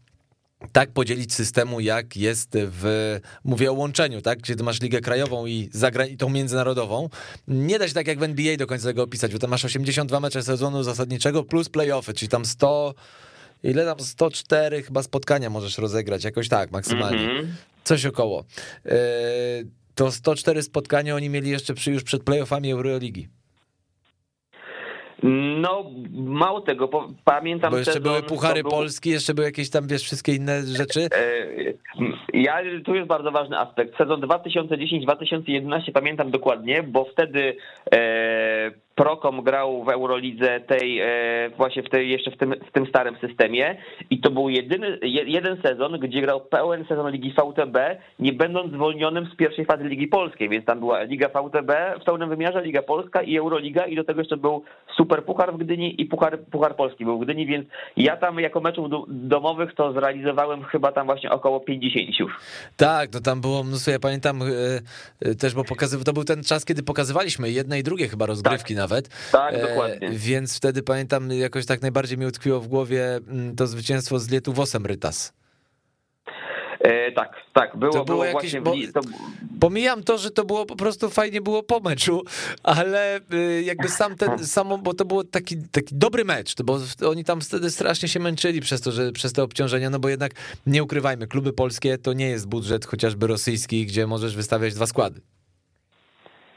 [0.71, 5.45] tak podzielić systemu, jak jest w, mówię o łączeniu, tak, gdzie ty masz ligę krajową
[5.45, 7.09] i, zagra- i tą międzynarodową.
[7.47, 10.19] Nie da się tak jak w NBA do końca tego opisać, bo tam masz 82
[10.19, 12.93] mecze sezonu zasadniczego plus playoffy, czyli tam 100,
[13.63, 17.27] ile tam 104 chyba spotkania możesz rozegrać, jakoś tak maksymalnie.
[17.27, 17.45] Mm-hmm.
[17.83, 18.45] Coś około.
[18.85, 18.91] Yy,
[19.95, 23.27] to 104 spotkania oni mieli jeszcze przy, już przed playoffami Euroligi.
[25.23, 26.89] No, mało tego,
[27.25, 27.71] pamiętam...
[27.71, 28.71] Bo jeszcze sezon, były Puchary był...
[28.71, 31.01] Polski, jeszcze były jakieś tam, wiesz, wszystkie inne rzeczy.
[31.01, 31.47] E,
[32.33, 33.97] ja, tu jest bardzo ważny aspekt.
[33.97, 37.55] Sezon 2010-2011 pamiętam dokładnie, bo wtedy
[37.93, 42.87] e, Prokom grał w Eurolidze tej e, właśnie w tej, jeszcze w tym, w tym
[42.87, 43.77] starym systemie
[44.09, 47.77] i to był jedyny, jeden sezon, gdzie grał pełen sezon Ligi VTB,
[48.19, 52.29] nie będąc zwolnionym z pierwszej fazy Ligi Polskiej, więc tam była Liga VTB w pełnym
[52.29, 54.63] wymiarze, Liga Polska i Euroliga i do tego jeszcze był
[54.97, 58.61] Super Puchar w Gdyni i Puchar, Puchar Polski był w Gdyni, więc ja tam jako
[58.61, 62.33] meczów domowych to zrealizowałem chyba tam właśnie około 50 już.
[62.77, 64.45] Tak, to tam było mnóstwo, ja pamiętam e,
[65.19, 68.75] e, też, bo pokazywał, to był ten czas, kiedy pokazywaliśmy jedne i drugie chyba rozgrywki
[68.75, 68.80] tak.
[68.81, 69.09] Nawet.
[69.31, 70.09] Tak, e, dokładnie.
[70.11, 74.85] Więc wtedy pamiętam, jakoś tak najbardziej mi utkwiło w głowie mm, to zwycięstwo z Lietuvosem
[74.85, 75.33] Rytas.
[76.79, 78.61] E, tak, tak, było, to było, było jakieś, właśnie...
[78.61, 79.07] Bo, to...
[79.59, 82.23] Pomijam to, że to było po prostu fajnie było po meczu,
[82.63, 86.77] ale y, jakby sam ten, samo, bo to był taki, taki dobry mecz, bo
[87.09, 90.31] oni tam wtedy strasznie się męczyli przez to, że przez te obciążenia, no bo jednak
[90.65, 95.21] nie ukrywajmy, kluby polskie to nie jest budżet chociażby rosyjski, gdzie możesz wystawiać dwa składy.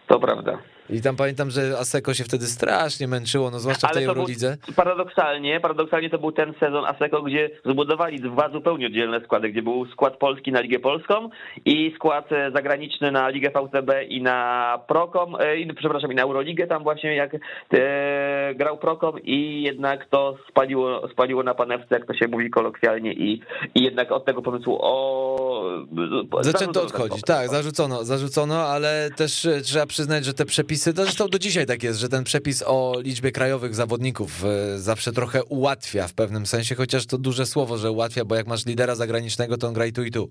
[0.08, 0.58] To prawda.
[0.90, 4.56] I tam pamiętam, że Aseko się wtedy strasznie męczyło, no zwłaszcza w tej Eurolidze.
[4.76, 9.86] Paradoksalnie, paradoksalnie to był ten sezon Aseko, gdzie zbudowali dwa zupełnie oddzielne składy, gdzie był
[9.86, 11.28] skład polski na Ligę Polską
[11.64, 16.22] i skład e, zagraniczny na Ligę VTB i na Prokom, e, i, przepraszam, i na
[16.22, 16.66] Euroligę.
[16.66, 22.14] Tam właśnie jak e, grał Prokom i jednak to spaliło, spaliło na panewce, jak to
[22.14, 23.40] się mówi kolokwialnie i,
[23.74, 25.84] i jednak od tego pomysłu o...
[26.40, 31.38] Zaczęto odchodzić, tak, zarzucono, zarzucono, ale też trzeba przyznać, że te przepisy przepisy, zresztą do
[31.38, 36.14] dzisiaj tak jest, że ten przepis o liczbie krajowych zawodników e, zawsze trochę ułatwia w
[36.14, 39.74] pewnym sensie, chociaż to duże słowo, że ułatwia, bo jak masz lidera zagranicznego, to on
[39.74, 40.28] gra i tu i tu.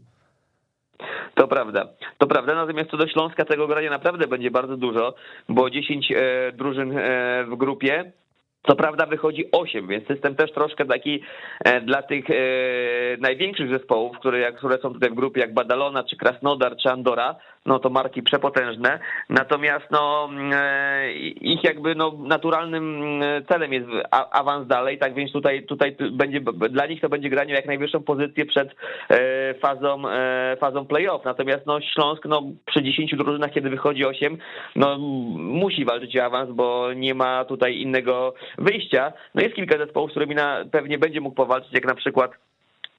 [1.35, 5.15] To prawda, to prawda, natomiast co do Śląska tego grania naprawdę będzie bardzo dużo,
[5.49, 8.11] bo 10 e, drużyn e, w grupie
[8.67, 11.23] Co prawda wychodzi 8, więc system też troszkę taki
[11.65, 12.33] e, dla tych e,
[13.19, 17.79] największych zespołów, które, które są tutaj w grupie, jak Badalona, czy Krasnodar, czy Andora, no
[17.79, 18.99] to marki przepotężne.
[19.29, 23.03] Natomiast no, e, ich jakby no, naturalnym
[23.49, 23.87] celem jest
[24.31, 28.45] awans dalej, tak więc tutaj, tutaj będzie, dla nich to będzie granie jak najwyższą pozycję
[28.45, 28.75] przed
[29.61, 30.03] fazą,
[30.59, 31.25] fazą playoff.
[31.25, 34.37] Natomiast no, Śląsk no, przy 10 drużynach, kiedy wychodzi 8,
[34.75, 34.97] no,
[35.37, 39.13] musi walczyć o awans, bo nie ma tutaj innego wyjścia.
[39.35, 42.31] No jest kilka zespołów, z którymi na, pewnie będzie mógł powalczyć, jak na przykład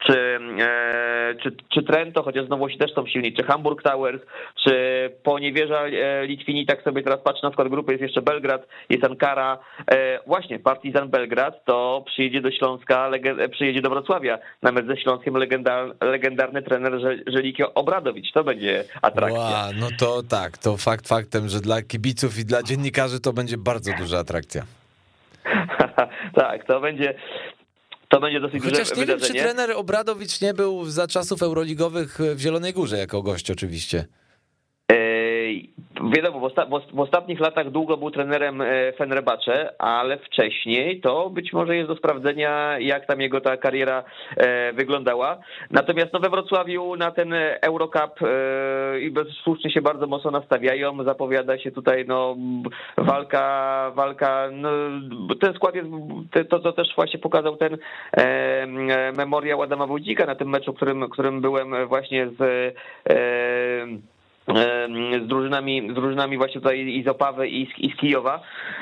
[0.06, 4.22] czy, e, czy, czy Trento, chociaż znowu też są silni, czy Hamburg Towers,
[4.64, 4.74] czy
[5.22, 9.58] Poniewierza e, Litwini, tak sobie teraz patrzę na skład grupy, jest jeszcze Belgrad, jest Ankara,
[9.90, 13.10] e, właśnie Partizan Belgrad to przyjedzie do Śląska,
[13.50, 16.92] przyjedzie do Wrocławia, nawet ze Śląskiem legendar, legendarny trener
[17.26, 19.40] Żelikio Obradowicz, to będzie atrakcja.
[19.40, 23.56] Wow, no to tak, to fakt faktem, że dla kibiców i dla dziennikarzy to będzie
[23.58, 24.62] bardzo duża atrakcja.
[26.42, 27.14] tak, to będzie,
[28.14, 29.40] to będzie dosyć Chociaż duże nie wydarzenie.
[29.40, 34.04] wiem, czy trener Obradowicz nie był za czasów euroligowych w Zielonej Górze jako gość oczywiście.
[36.12, 36.48] Wiadomo,
[36.92, 41.96] w, ostatnich latach długo był trenerem e, Fenerbahce, ale wcześniej to być może jest do
[41.96, 44.04] sprawdzenia, jak tam jego ta kariera
[44.36, 45.38] e, wyglądała.
[45.70, 51.04] Natomiast no, we Wrocławiu na ten Eurocup e, i słusznie się bardzo mocno nastawiają.
[51.04, 52.36] Zapowiada się tutaj no,
[52.96, 54.48] walka, walka.
[54.52, 54.70] No,
[55.40, 55.88] ten skład jest
[56.50, 57.78] to, co też właśnie pokazał ten
[59.16, 62.74] memoriał Adama Wójcika na tym meczu, którym, którym byłem właśnie z
[65.24, 68.40] z drużynami, z drużynami właśnie tutaj i z Opawy i z, i z Kijowa,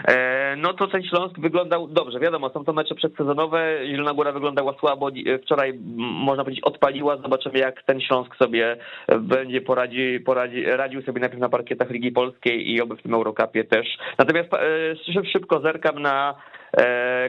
[0.08, 2.20] e, no to ten Śląsk wyglądał dobrze.
[2.20, 5.10] Wiadomo, są to mecze przedsezonowe, Zielona Góra wyglądała słabo,
[5.42, 8.76] wczoraj można powiedzieć odpaliła, zobaczymy jak ten Śląsk sobie
[9.20, 13.64] będzie poradzi, poradzi, radził sobie najpierw na parkietach Ligi Polskiej i oby w tym Eurocupie
[13.64, 13.86] też.
[14.18, 16.61] Natomiast e, szybko zerkam na E,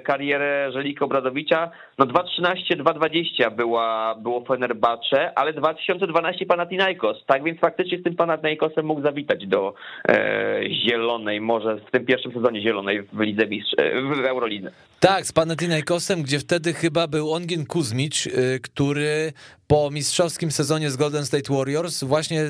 [0.04, 1.72] karierę Żelika Obradowicza.
[1.98, 7.18] No 2.13, 2.20 była, było Fenerbahce, ale 2012 Panathinaikos.
[7.26, 9.74] Tak więc faktycznie z tym Panathinaikosem mógł zawitać do
[10.08, 14.72] e, Zielonej, może w tym pierwszym sezonie Zielonej w Lidze Mistrz, e, w Eurolidze.
[15.00, 18.30] Tak, z Panathinaikosem, gdzie wtedy chyba był Ongin Kuzmicz,
[18.64, 19.34] który
[19.68, 22.46] po mistrzowskim sezonie z Golden State Warriors właśnie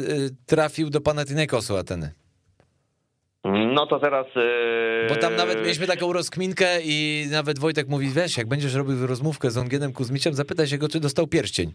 [0.46, 2.23] trafił do Panathinaikosu Ateny.
[3.44, 4.26] No to teraz.
[4.36, 5.08] Yy...
[5.10, 9.52] Bo tam nawet mieliśmy taką rozkminkę i nawet Wojtek mówi: weź, jak będziesz robił rozmówkę
[9.52, 11.72] z Ongienem Kuzmiciem, zapytaj się go, czy dostał pierścień.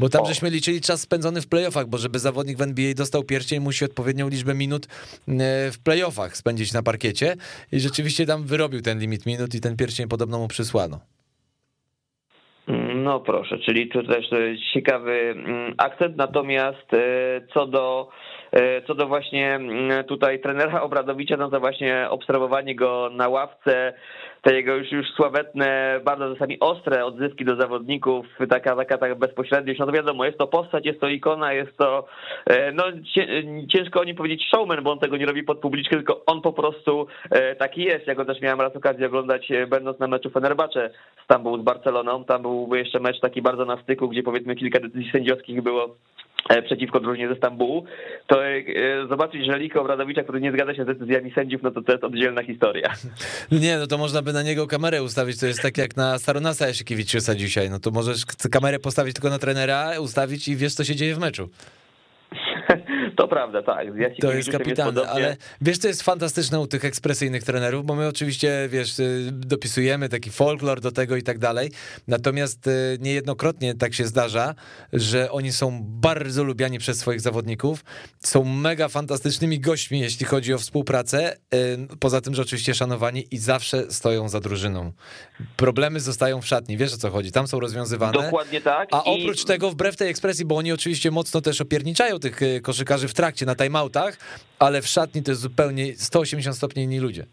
[0.00, 0.26] Bo tam o.
[0.26, 4.28] żeśmy liczyli czas spędzony w playoffach, bo żeby zawodnik w NBA dostał pierścień, musi odpowiednią
[4.28, 4.86] liczbę minut
[5.28, 5.36] yy,
[5.72, 7.34] w playoffach spędzić na parkiecie.
[7.72, 11.00] I rzeczywiście tam wyrobił ten limit minut i ten pierścień podobno mu przysłano.
[12.94, 14.26] No proszę, czyli to też
[14.74, 16.16] ciekawy mm, akcent.
[16.16, 16.86] Natomiast
[17.54, 18.41] co do E,
[18.86, 23.92] co do właśnie mm, tutaj trenera Obradowicza, no to właśnie obserwowanie go na ławce,
[24.42, 29.80] te jego już, już sławetne, bardzo czasami ostre odzywki do zawodników, taka, taka, taka bezpośredniość,
[29.80, 32.06] no to wiadomo, jest to postać, jest to ikona, jest to,
[32.46, 32.84] e, no
[33.72, 36.52] ciężko o nim powiedzieć showman, bo on tego nie robi pod publiczkę, tylko on po
[36.52, 38.06] prostu e, taki jest.
[38.06, 40.90] Ja go też miałem raz okazję oglądać, będąc na meczu Fenerbahce
[41.24, 45.10] Stambuł z Barceloną, tam był jeszcze mecz taki bardzo na styku, gdzie powiedzmy kilka decyzji
[45.12, 45.96] sędziowskich było
[46.48, 47.84] E, przeciwko drużynie ze Stambułu,
[48.26, 48.41] to e,
[49.08, 52.44] zobaczyć Żelika Obradowicza, który nie zgadza się z decyzjami sędziów, no to to jest oddzielna
[52.44, 52.92] historia.
[53.52, 56.66] Nie, no to można by na niego kamerę ustawić, to jest tak jak na Staronasa
[56.66, 60.96] Jasiekiewiczusa dzisiaj, no to możesz kamerę postawić tylko na trenera, ustawić i wiesz, co się
[60.96, 61.48] dzieje w meczu.
[63.16, 63.86] To prawda, tak.
[64.20, 68.08] to jest kapitalne, jest ale wiesz, co jest fantastyczne u tych ekspresyjnych trenerów, bo my
[68.08, 71.70] oczywiście, wiesz, y, dopisujemy taki folklor do tego i tak dalej,
[72.08, 74.54] natomiast y, niejednokrotnie tak się zdarza,
[74.92, 77.84] że oni są bardzo lubiani przez swoich zawodników,
[78.18, 83.38] są mega fantastycznymi gośćmi, jeśli chodzi o współpracę, y, poza tym, że oczywiście szanowani i
[83.38, 84.92] zawsze stoją za drużyną.
[85.56, 88.12] Problemy zostają w szatni, wiesz o co chodzi, tam są rozwiązywane.
[88.12, 88.88] Dokładnie tak.
[88.92, 89.46] A oprócz I...
[89.46, 93.54] tego, wbrew tej ekspresji, bo oni oczywiście mocno też opierniczają tych koszykarzy, w trakcie na
[93.54, 94.16] timeoutach,
[94.58, 97.26] ale w szatni to jest zupełnie 180 stopni inni ludzie.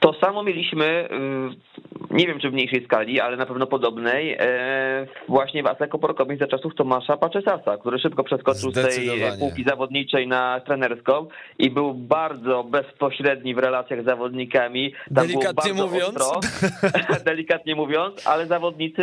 [0.00, 1.08] To samo mieliśmy,
[2.10, 5.98] y, nie wiem czy w mniejszej skali, ale na pewno podobnej, e, właśnie w Aseko
[5.98, 9.08] Porkomis za czasów Tomasza Paczesasa, który szybko przeskoczył z tej
[9.38, 11.26] półki zawodniczej na trenerską
[11.58, 14.92] i był bardzo bezpośredni w relacjach z zawodnikami.
[15.14, 16.16] Tam delikatnie mówiąc.
[16.16, 16.40] Ostro,
[17.24, 19.02] delikatnie mówiąc, ale zawodnicy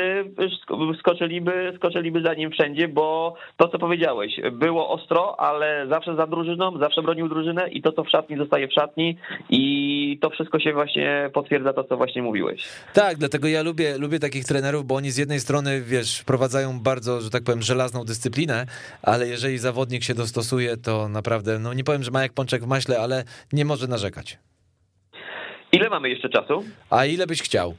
[1.00, 6.78] skoczyliby, skoczyliby za nim wszędzie, bo to co powiedziałeś, było ostro, ale zawsze za drużyną,
[6.80, 9.18] zawsze bronił drużynę i to co w szatni zostaje w szatni
[9.50, 12.64] i to wszystko się właśnie właśnie potwierdza to, co właśnie mówiłeś.
[12.94, 17.22] Tak, dlatego ja lubię, lubię takich trenerów, bo oni z jednej strony, wiesz, wprowadzają bardzo,
[17.22, 18.66] że tak powiem, żelazną dyscyplinę,
[19.02, 22.68] ale jeżeli zawodnik się dostosuje, to naprawdę, no nie powiem, że ma jak pączek w
[22.68, 23.24] maśle, ale
[23.54, 24.38] nie może narzekać.
[25.72, 26.64] Ile mamy jeszcze czasu?
[26.90, 27.76] A ile byś chciał?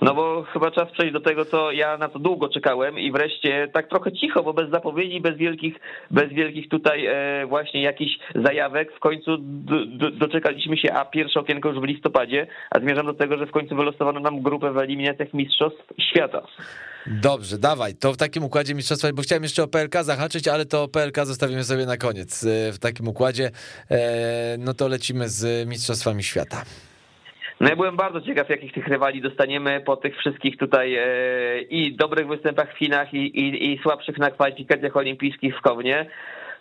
[0.00, 3.68] No bo chyba czas przejść do tego, co ja na to długo czekałem i wreszcie
[3.72, 5.74] tak trochę cicho, bo bez zapowiedzi, bez wielkich,
[6.10, 11.40] bez wielkich tutaj e, właśnie jakichś zajawek w końcu do, do, doczekaliśmy się, a pierwsze
[11.40, 14.78] okienko już w listopadzie, a zmierzam do tego, że w końcu wylosowano nam grupę w
[14.78, 16.42] eliminacjach Mistrzostw Świata.
[17.06, 20.88] Dobrze, dawaj, to w takim układzie mistrzostwa, bo chciałem jeszcze o PLK zahaczyć, ale to
[20.88, 22.44] PLK zostawimy sobie na koniec.
[22.44, 23.50] E, w takim układzie,
[23.90, 26.64] e, no to lecimy z Mistrzostwami Świata.
[27.60, 31.96] No ja byłem bardzo ciekaw, jakich tych rywali dostaniemy po tych wszystkich tutaj e, i
[31.96, 36.06] dobrych występach w Chinach i, i, i słabszych na kwalifikacjach olimpijskich w Kownie.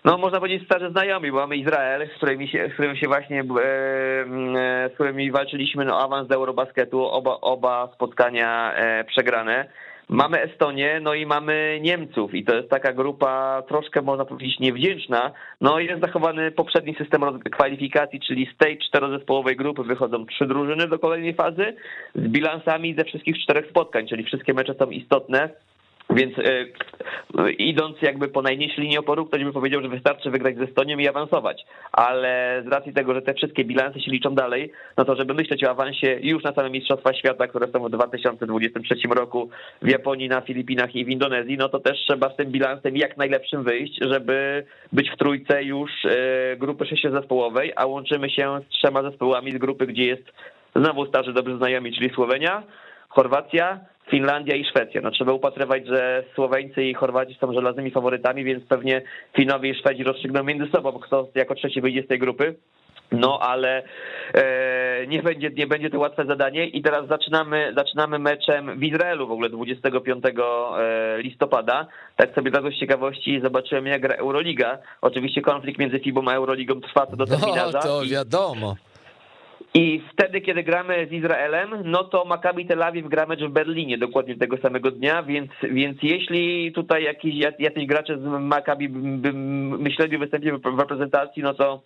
[0.05, 3.39] No można powiedzieć starzy znajomi, bo mamy Izrael, z którymi się, z którym się właśnie,
[3.39, 9.65] e, e, z którymi walczyliśmy no awans do Eurobasketu, oba, oba spotkania e, przegrane.
[10.09, 15.31] Mamy Estonię, no i mamy Niemców i to jest taka grupa troszkę można powiedzieć niewdzięczna.
[15.61, 20.99] No jest zachowany poprzedni system kwalifikacji, czyli z tej czterozespołowej grupy wychodzą trzy drużyny do
[20.99, 21.75] kolejnej fazy
[22.15, 25.49] z bilansami ze wszystkich czterech spotkań, czyli wszystkie mecze są istotne.
[26.09, 30.63] Więc e, idąc jakby po najmniejszej linii oporu, ktoś by powiedział, że wystarczy wygrać ze
[30.63, 31.65] Estonią i awansować.
[31.91, 35.63] Ale z racji tego, że te wszystkie bilanse się liczą dalej, no to żeby myśleć
[35.63, 39.49] o awansie już na same Mistrzostwa Świata, które są w 2023 roku
[39.81, 43.17] w Japonii, na Filipinach i w Indonezji, no to też trzeba z tym bilansem jak
[43.17, 49.03] najlepszym wyjść, żeby być w trójce już e, grupy sześciozespołowej, a łączymy się z trzema
[49.03, 50.23] zespołami z grupy, gdzie jest
[50.75, 52.63] znowu starzy dobrzy znajomi, czyli Słowenia,
[53.09, 53.79] Chorwacja,
[54.09, 55.01] Finlandia i Szwecja.
[55.01, 59.01] No trzeba upatrywać, że Słoweńcy i Chorwaci są żelaznymi faworytami, więc pewnie
[59.35, 62.55] Finowie i Szwedzi rozstrzygną między sobą, kto jako trzeci wyjdzie z tej grupy.
[63.11, 63.83] No ale
[64.33, 69.27] e, nie, będzie, nie będzie to łatwe zadanie i teraz zaczynamy, zaczynamy meczem w Izraelu
[69.27, 70.31] w ogóle 25 e,
[71.21, 71.87] listopada.
[72.15, 74.77] Tak sobie tak z ciekawości zobaczyłem jak gra Euroliga.
[75.01, 77.79] Oczywiście konflikt między FIBą a Euroligą trwa co do terminarza.
[77.83, 78.75] No to wiadomo.
[78.85, 78.88] I
[80.13, 84.37] wtedy, kiedy gramy z Izraelem, no to Maccabi Tel Awiw gra mecz w Berlinie dokładnie
[84.37, 89.33] tego samego dnia, więc, więc jeśli tutaj jakiś, jacyś gracze z Maccabi by
[89.83, 91.81] myśleli o występie w reprezentacji, no to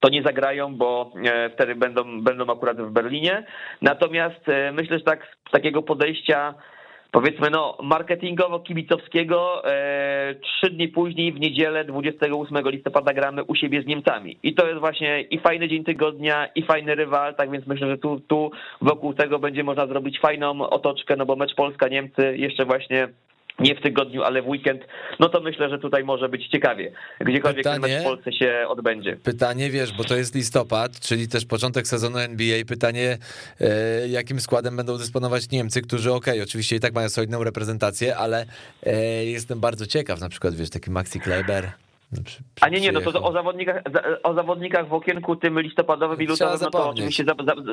[0.00, 3.46] to nie zagrają, bo e, wtedy będą, będą akurat w Berlinie.
[3.82, 6.54] Natomiast e, myślę, że tak takiego podejścia
[7.14, 13.86] powiedzmy no marketingowo-kibicowskiego e, trzy dni później w niedzielę 28 listopada gramy u siebie z
[13.86, 14.38] Niemcami.
[14.42, 17.98] I to jest właśnie i fajny dzień tygodnia, i fajny rywal, tak więc myślę, że
[17.98, 18.50] tu, tu
[18.80, 23.08] wokół tego będzie można zrobić fajną otoczkę, no bo mecz Polska-Niemcy jeszcze właśnie
[23.64, 24.82] nie w tygodniu, ale w weekend,
[25.20, 28.64] no to myślę, że tutaj może być ciekawie, gdziekolwiek Pytanie, ten mecz w Polsce się
[28.68, 29.16] odbędzie.
[29.16, 33.18] Pytanie, wiesz, bo to jest listopad, czyli też początek sezonu NBA, pytanie,
[33.60, 38.16] e, jakim składem będą dysponować Niemcy, którzy okej, okay, oczywiście i tak mają solidną reprezentację,
[38.16, 38.46] ale
[38.86, 41.83] e, jestem bardzo ciekaw, na przykład, wiesz, taki Maxi Kleber,
[42.60, 43.82] A nie, nie, no to o zawodnikach,
[44.22, 47.24] o zawodnikach w okienku tym listopadowym i lutowym, no to oczywiście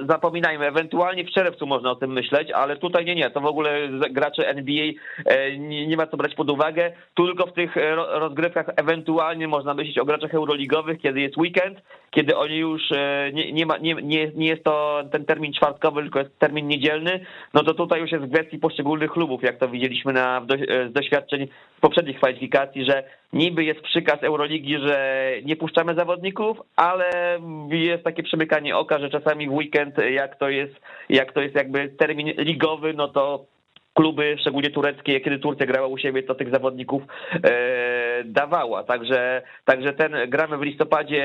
[0.07, 0.67] zapominajmy.
[0.67, 4.47] Ewentualnie w czerwcu można o tym myśleć, ale tutaj nie, nie, to w ogóle gracze
[4.47, 4.85] NBA
[5.25, 6.91] e, nie, ma co brać pod uwagę.
[7.15, 7.75] Tylko w tych
[8.09, 11.81] rozgrywkach ewentualnie można myśleć o graczach euroligowych, kiedy jest weekend,
[12.11, 16.01] kiedy oni już e, nie, nie, ma, nie, nie, nie jest to ten termin czwartkowy,
[16.01, 19.67] tylko jest termin niedzielny, no to tutaj już jest w kwestii poszczególnych klubów, jak to
[19.67, 21.47] widzieliśmy na, e, z doświadczeń
[21.81, 27.39] poprzednich kwalifikacji, że niby jest przykaz Euroligi, że nie puszczamy zawodników, ale
[27.71, 30.75] jest takie przymykanie oka, że czasami w weekend, jak to jest,
[31.09, 33.45] jak to jest jakby termin ligowy, no to
[33.93, 37.03] kluby, szczególnie tureckie, kiedy Turcja grała u siebie, to tych zawodników
[37.43, 38.83] e, dawała.
[38.83, 41.23] Także, także ten gramy w listopadzie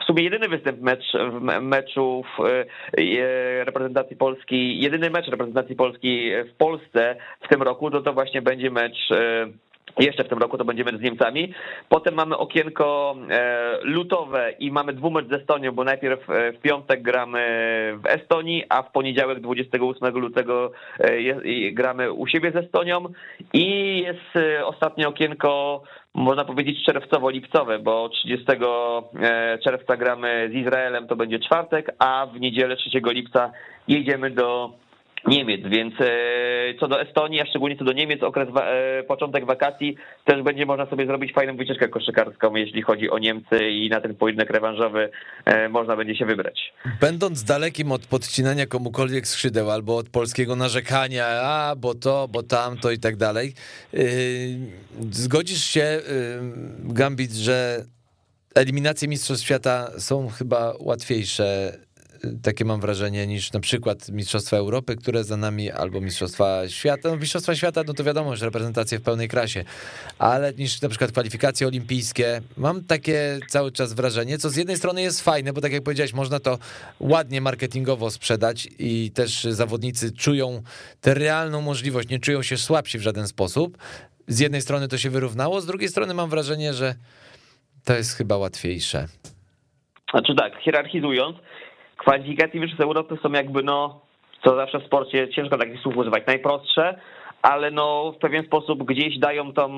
[0.00, 6.30] w sumie jedyny występ mecz, w meczu w, e, reprezentacji Polski, jedyny mecz reprezentacji Polski
[6.52, 9.46] w Polsce w tym roku, to to właśnie będzie mecz e,
[9.98, 11.54] jeszcze w tym roku to będziemy z Niemcami.
[11.88, 17.02] Potem mamy okienko e, lutowe i mamy dwumecz z Estonią, bo najpierw e, w piątek
[17.02, 17.38] gramy
[18.04, 23.04] w Estonii, a w poniedziałek 28 lutego e, gramy u siebie z Estonią.
[23.52, 25.82] I jest ostatnie okienko,
[26.14, 28.46] można powiedzieć czerwcowo-lipcowe, bo 30
[29.64, 33.52] czerwca gramy z Izraelem, to będzie czwartek, a w niedzielę 3 lipca
[33.88, 34.70] jedziemy do
[35.28, 39.96] Niemiec, więc e, co do Estonii, a szczególnie co do Niemiec, okres, e, początek wakacji,
[40.24, 44.14] też będzie można sobie zrobić fajną wycieczkę koszykarską, jeśli chodzi o Niemcy i na ten
[44.14, 45.10] pojedynek rewanżowy
[45.44, 46.72] e, można będzie się wybrać.
[47.00, 52.90] Będąc dalekim od podcinania komukolwiek skrzydeł albo od polskiego narzekania, a bo to, bo tamto
[52.90, 53.52] i tak dalej,
[55.10, 56.00] zgodzisz się,
[56.84, 57.84] Gambit, że
[58.54, 61.72] eliminacje Mistrzostw Świata są chyba łatwiejsze
[62.42, 67.08] takie mam wrażenie, niż na przykład Mistrzostwa Europy, które za nami, albo Mistrzostwa Świata.
[67.08, 69.64] No, Mistrzostwa Świata, no to wiadomo, że reprezentacje w pełnej krasie,
[70.18, 72.40] ale niż na przykład kwalifikacje olimpijskie.
[72.56, 76.12] Mam takie cały czas wrażenie, co z jednej strony jest fajne, bo tak jak powiedziałeś,
[76.12, 76.58] można to
[77.00, 80.62] ładnie marketingowo sprzedać i też zawodnicy czują
[81.00, 83.78] tę realną możliwość, nie czują się słabsi w żaden sposób.
[84.28, 86.94] Z jednej strony to się wyrównało, z drugiej strony mam wrażenie, że
[87.84, 89.08] to jest chyba łatwiejsze.
[90.10, 91.36] Znaczy tak, hierarchizując,
[91.98, 94.00] kwalifikacje Mistrzostw Europy są jakby no,
[94.44, 97.00] co zawsze w sporcie ciężko takich słów używać, najprostsze,
[97.46, 99.68] ale no w pewien sposób gdzieś dają tą,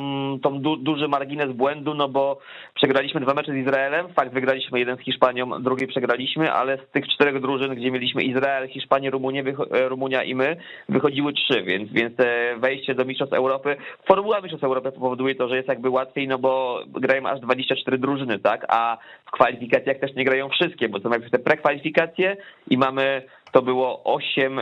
[0.43, 2.39] tą du, duży margines błędu, no bo
[2.75, 7.09] przegraliśmy dwa mecze z Izraelem, fakt wygraliśmy jeden z Hiszpanią, drugi przegraliśmy, ale z tych
[7.09, 10.57] czterech drużyn, gdzie mieliśmy Izrael, Hiszpanię, Rumunię, e, Rumunia i my,
[10.89, 12.15] wychodziły trzy, więc, więc
[12.59, 16.83] wejście do Mistrzostw Europy, formuła Mistrzostw Europy powoduje to, że jest jakby łatwiej, no bo
[16.87, 21.31] grają aż 24 drużyny, tak, a w kwalifikacjach też nie grają wszystkie, bo to najpierw
[21.33, 22.37] te prekwalifikacje
[22.71, 24.61] i mamy to było 8,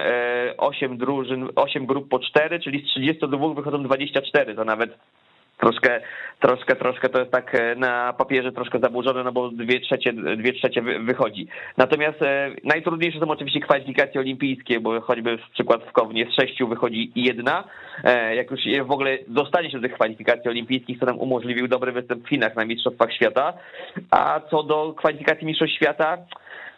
[0.56, 4.98] 8 e, drużyn, 8 grup po 4, czyli z 32 wychodzą 24, to nawet
[5.58, 6.00] troszkę,
[6.40, 10.52] troszkę, troszkę to jest tak e, na papierze troszkę zaburzone, no bo dwie trzecie, dwie
[10.52, 11.48] trzecie wychodzi.
[11.76, 17.12] Natomiast e, najtrudniejsze są oczywiście kwalifikacje olimpijskie, bo choćby przykład w Kownie z sześciu wychodzi
[17.16, 17.64] jedna.
[18.34, 22.24] Jak już w ogóle dostanie się do tych kwalifikacji olimpijskich, to nam umożliwił dobry występ
[22.24, 23.52] w Chinach na Mistrzostwach Świata.
[24.10, 26.18] A co do kwalifikacji Mistrzostw Świata,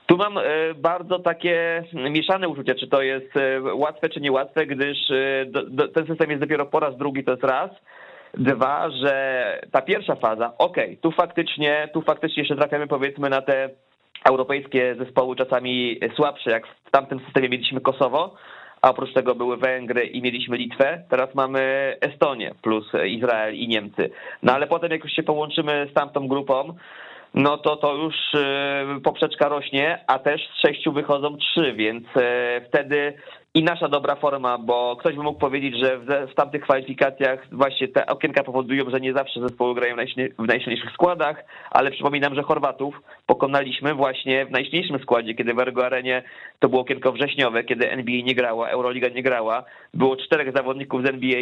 [0.09, 0.42] tu mam e,
[0.74, 5.46] bardzo takie mieszane uczucia, czy to jest e, łatwe, czy niełatwe, gdyż e,
[5.94, 7.70] ten system jest dopiero po raz drugi, to jest raz.
[8.34, 13.42] Dwa, że ta pierwsza faza, okej, okay, tu faktycznie, tu faktycznie jeszcze trafiamy powiedzmy na
[13.42, 13.70] te
[14.24, 18.34] europejskie zespoły czasami słabsze, jak w tamtym systemie mieliśmy Kosowo,
[18.82, 24.11] a oprócz tego były Węgry i mieliśmy Litwę, teraz mamy Estonię plus Izrael i Niemcy.
[24.42, 26.74] No ale potem jak już się połączymy z tamtą grupą,
[27.39, 32.61] no to to już e, poprzeczka rośnie, a też z sześciu wychodzą trzy, więc e,
[32.68, 33.14] wtedy
[33.55, 38.07] i nasza dobra forma, bo ktoś by mógł powiedzieć, że w, tamtych kwalifikacjach właśnie te
[38.07, 39.97] okienka powodują, że nie zawsze zespoły grają
[40.39, 45.86] w najsilniejszych składach, ale przypominam, że Chorwatów pokonaliśmy właśnie w najsilniejszym składzie, kiedy w Ergo
[45.86, 46.22] Arenie
[46.59, 49.64] to było okienko wrześniowe, kiedy NBA nie grała, Euroliga nie grała,
[49.95, 51.41] było czterech zawodników z NBA,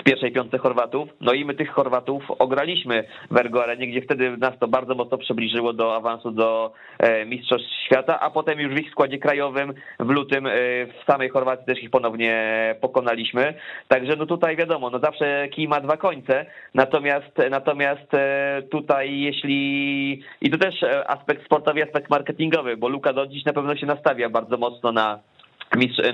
[0.00, 1.08] w pierwszej piątce Chorwatów.
[1.20, 5.18] No i my tych Chorwatów ograliśmy w Ergo Arenie, gdzie wtedy nas to bardzo mocno
[5.18, 10.10] przybliżyło do awansu do e, Mistrzostw Świata, a potem już w ich składzie krajowym w
[10.10, 10.50] lutym e,
[10.86, 12.44] w samej Chorwacji też ich ponownie
[12.80, 13.54] pokonaliśmy.
[13.88, 20.22] Także no tutaj wiadomo, no zawsze kij ma dwa końce, natomiast natomiast e, tutaj jeśli
[20.40, 20.74] i to też
[21.06, 25.18] aspekt sportowy, aspekt marketingowy, bo Luka do dziś na pewno się nastawia bardzo mocno na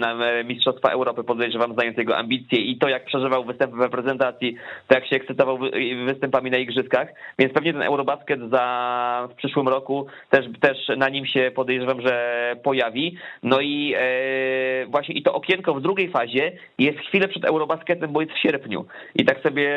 [0.00, 4.56] na Mistrzostwa Europy podejrzewam znając jego ambicje i to jak przeżywał występy w reprezentacji,
[4.88, 5.58] to jak się ekscytował
[6.06, 11.26] występami na igrzyskach, więc pewnie ten Eurobasket za w przyszłym roku też, też na nim
[11.26, 13.16] się podejrzewam, że pojawi.
[13.42, 18.20] No i e, właśnie i to okienko w drugiej fazie jest chwilę przed Eurobasketem, bo
[18.20, 18.84] jest w sierpniu.
[19.14, 19.70] I tak sobie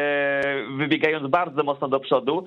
[0.78, 2.46] wybiegając bardzo mocno do przodu,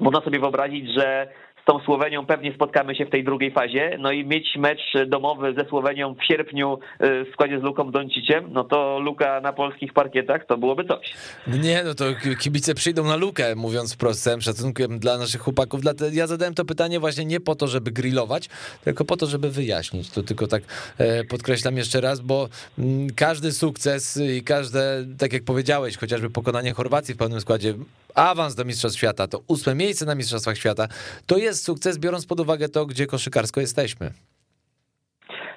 [0.00, 1.28] można sobie wyobrazić, że
[1.64, 5.54] z tą Słowenią pewnie spotkamy się w tej drugiej fazie, no i mieć mecz domowy
[5.58, 9.92] ze Słowenią w sierpniu y, w składzie z Luką Donciciem, no to Luka na polskich
[9.92, 11.14] parkietach to byłoby coś.
[11.46, 12.04] No nie, no to
[12.40, 15.80] kibice przyjdą na Lukę, mówiąc wprost, szacunkiem dla naszych chłopaków.
[16.12, 18.48] Ja zadałem to pytanie właśnie nie po to, żeby grillować,
[18.84, 20.10] tylko po to, żeby wyjaśnić.
[20.10, 20.62] To tylko tak
[20.98, 22.48] e, podkreślam jeszcze raz, bo
[22.78, 27.74] mm, każdy sukces i każde, tak jak powiedziałeś, chociażby pokonanie Chorwacji w pełnym składzie
[28.14, 30.88] awans do Mistrzostw Świata, to ósme miejsce na Mistrzostwach Świata,
[31.26, 34.10] to jest sukces, biorąc pod uwagę to, gdzie koszykarsko jesteśmy.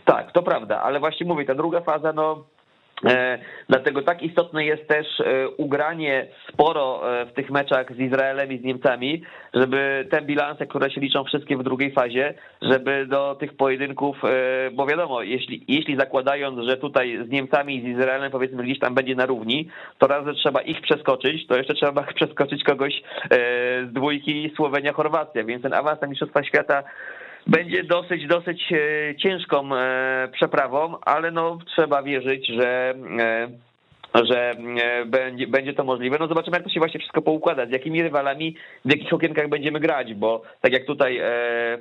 [0.06, 2.46] Tak, to prawda, ale właśnie mówię, ta druga faza, no
[3.70, 8.58] dlatego tak istotne jest też e, ugranie sporo e, w tych meczach z Izraelem i
[8.58, 9.24] z Niemcami,
[9.54, 14.22] żeby te bilanse, które się liczą wszystkie w drugiej fazie, żeby do tych pojedynków,
[14.74, 18.96] bo wiadomo, jeśli, jeśli zakładając, że tutaj z Niemcami i z Izraelem powiedzmy gdzieś tam
[18.96, 23.94] będzie na równi, to raz, że trzeba ich przeskoczyć, to jeszcze trzeba przeskoczyć kogoś z
[23.94, 26.84] dwójki Słowenia-Chorwacja, więc ten awans na Mistrzostwa Świata
[27.48, 33.48] będzie dosyć, dosyć e, ciężką e, przeprawą, ale no trzeba wierzyć, że e,
[34.14, 36.18] że e, będzie, będzie to możliwe.
[36.20, 38.56] No zobaczymy, jak to się właśnie wszystko poukłada, z jakimi rywalami,
[38.86, 41.24] w jakich okienkach będziemy grać, bo tak jak tutaj e,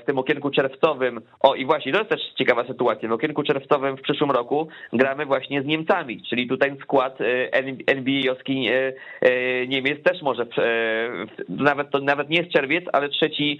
[0.01, 3.97] w tym okienku czerwcowym, o i właśnie, to jest też ciekawa sytuacja, w okienku czerwcowym
[3.97, 7.53] w przyszłym roku gramy właśnie z Niemcami, czyli tutaj skład e,
[7.87, 8.70] NBA-owski
[9.68, 10.47] Niemiec też może,
[11.49, 13.59] nawet to nawet nie jest czerwiec, ale trzeci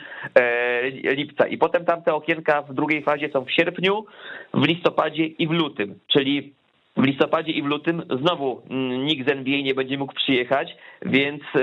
[1.05, 4.05] lipca i potem tamte okienka w drugiej fazie są w sierpniu,
[4.55, 6.53] w listopadzie i w lutym, czyli
[6.97, 11.43] w listopadzie i w lutym znowu mm, nikt z NBA nie będzie mógł przyjechać, więc
[11.55, 11.61] e,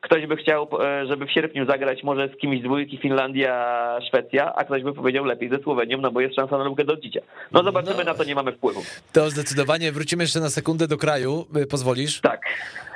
[0.00, 4.54] ktoś by chciał, e, żeby w sierpniu zagrać może z kimś z dwójki Finlandia, Szwecja,
[4.54, 7.20] a ktoś by powiedział lepiej ze Słowenią, no bo jest szansa na lukę do odcicia.
[7.52, 8.82] No zobaczymy, no, na to nie mamy wpływu.
[9.12, 9.92] To zdecydowanie.
[9.92, 12.20] Wrócimy jeszcze na sekundę do kraju, y, pozwolisz?
[12.20, 12.40] Tak.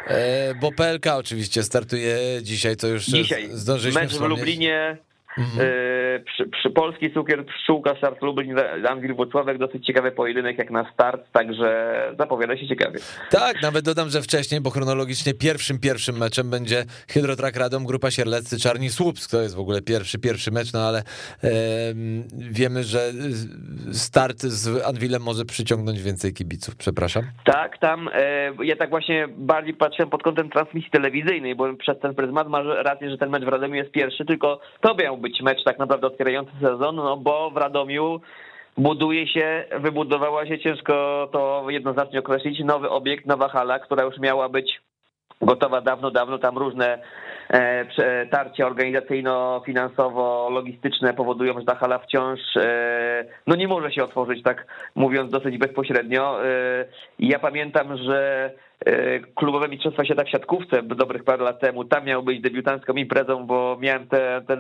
[0.07, 3.49] E, bo PLK oczywiście startuje dzisiaj, to już dzisiaj.
[3.51, 4.39] zdążyliśmy Mecz wspomnieć.
[4.39, 4.97] w Lublinie,
[5.39, 5.69] Mhm.
[5.69, 8.57] E, przy, przy polski cukier pszczółka start Lublin,
[8.89, 12.99] Anwil Włocławek, dosyć ciekawy pojedynek jak na start, także zapowiada się ciekawie.
[13.31, 18.59] Tak, nawet dodam, że wcześniej, bo chronologicznie pierwszym pierwszym meczem będzie Hydrotrak Radom, Grupa Sierleccy,
[18.59, 21.03] Czarni Słupsk, to jest w ogóle pierwszy pierwszy mecz, no ale
[22.51, 23.13] wiemy, że
[23.93, 27.23] start z Anwilem może przyciągnąć więcej kibiców, przepraszam.
[27.45, 32.15] Tak, tam e, ja tak właśnie bardziej patrzyłem pod kątem transmisji telewizyjnej, bo przez ten
[32.15, 35.65] pryzmat masz rację, że ten mecz w Radomiu jest pierwszy, tylko to miał być mecz
[35.65, 38.21] tak naprawdę otwierający sezon, no bo w Radomiu
[38.77, 44.49] buduje się, wybudowała się, ciężko to jednoznacznie określić, nowy obiekt, nowa hala, która już miała
[44.49, 44.81] być
[45.41, 46.99] gotowa dawno, dawno, tam różne
[47.51, 54.67] e, tarcia organizacyjno-finansowo-logistyczne powodują, że ta hala wciąż e, no nie może się otworzyć, tak
[54.95, 56.45] mówiąc dosyć bezpośrednio.
[56.45, 56.49] E,
[57.19, 58.51] ja pamiętam, że
[59.35, 61.85] klubowe mistrzostwa świata w siatkówce dobrych parę lat temu.
[61.85, 64.57] Tam miał być debiutancką imprezą, bo miałem tę te,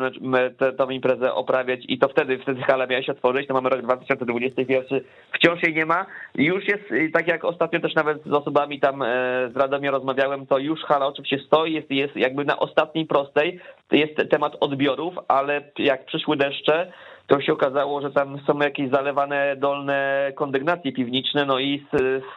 [0.58, 3.46] te, te, imprezę oprawiać i to wtedy, wtedy hala miała się otworzyć.
[3.46, 5.00] To mamy rok 2021.
[5.32, 6.06] Wciąż jej nie ma.
[6.34, 9.06] Już jest, tak jak ostatnio też nawet z osobami tam e,
[9.54, 13.60] z Radomia rozmawiałem, to już hala oczywiście stoi, jest, jest jakby na ostatniej prostej.
[13.92, 16.92] Jest temat odbiorów, ale jak przyszły deszcze,
[17.26, 21.86] to się okazało, że tam są jakieś zalewane dolne kondygnacje piwniczne, no i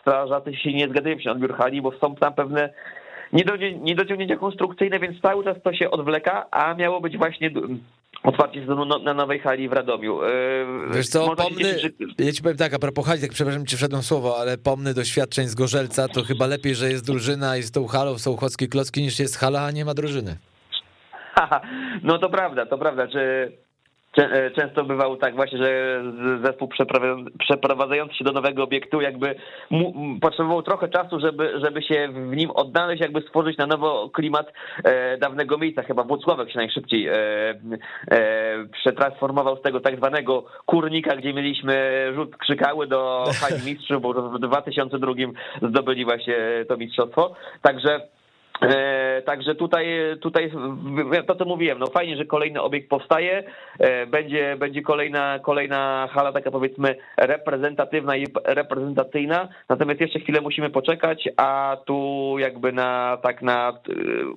[0.01, 2.69] strażacy się nie zgadzają się na odbiór hali, bo są tam pewne
[3.81, 7.51] niedociągnięcia konstrukcyjne, więc cały czas to się odwleka, a miało być właśnie
[8.23, 10.23] otwarcie sezonu no, na nowej hali w Radomiu.
[10.23, 12.25] Yy, Wiesz co, pomny, cieszyć, że...
[12.25, 15.47] ja ci powiem tak, a propos hali, tak przepraszam, ci wszedłem słowo, ale pomny doświadczeń
[15.47, 19.01] z Gorzelca, to chyba lepiej, że jest drużyna i z tą halą są chłockie klocki,
[19.01, 20.37] niż jest hala, a nie ma drużyny.
[22.03, 23.68] no to prawda, to prawda, czy E,
[24.55, 26.01] często bywało tak właśnie, że
[26.43, 26.69] zespół
[27.39, 29.35] przeprowadzający się do nowego obiektu jakby
[30.21, 34.53] potrzebował trochę czasu, żeby, żeby się w nim odnaleźć, jakby stworzyć na nowo klimat
[34.83, 35.83] e, dawnego miejsca.
[35.83, 37.13] Chyba Włocławek się najszybciej e,
[38.71, 44.39] przetransformował z tego tak zwanego kurnika, gdzie mieliśmy rzut krzykały do Hali Mistrzów, bo w
[44.39, 45.13] 2002
[45.61, 46.35] zdobyli właśnie
[46.67, 47.35] to mistrzostwo.
[47.61, 48.18] Także E,
[49.25, 49.87] także tutaj,
[50.21, 50.51] tutaj
[51.27, 53.43] to co mówiłem, no fajnie, że kolejny obiekt powstaje,
[53.79, 60.69] e, będzie, będzie kolejna, kolejna hala taka powiedzmy reprezentatywna i reprezentacyjna, natomiast jeszcze chwilę musimy
[60.69, 63.93] poczekać, a tu jakby na tak na e,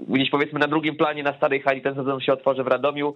[0.08, 3.14] gdzieś powiedzmy na drugim planie na starej hali ten sezon się otworzy w Radomiu.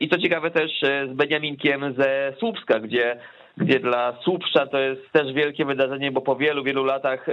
[0.00, 3.16] I co ciekawe też z Beniaminkiem ze Słupska, gdzie
[3.56, 7.26] gdzie dla Słupsza to jest też wielkie wydarzenie, bo po wielu, wielu latach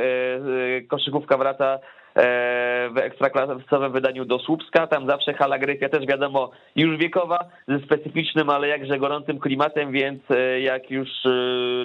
[0.90, 1.80] koszykówka wraca E,
[2.16, 4.88] w ekstraklasowym wydaniu do Słupska.
[4.88, 10.22] Tam zawsze hala Gryfia też wiadomo już wiekowa, ze specyficznym, ale jakże gorącym klimatem, więc
[10.30, 11.30] e, jak już e,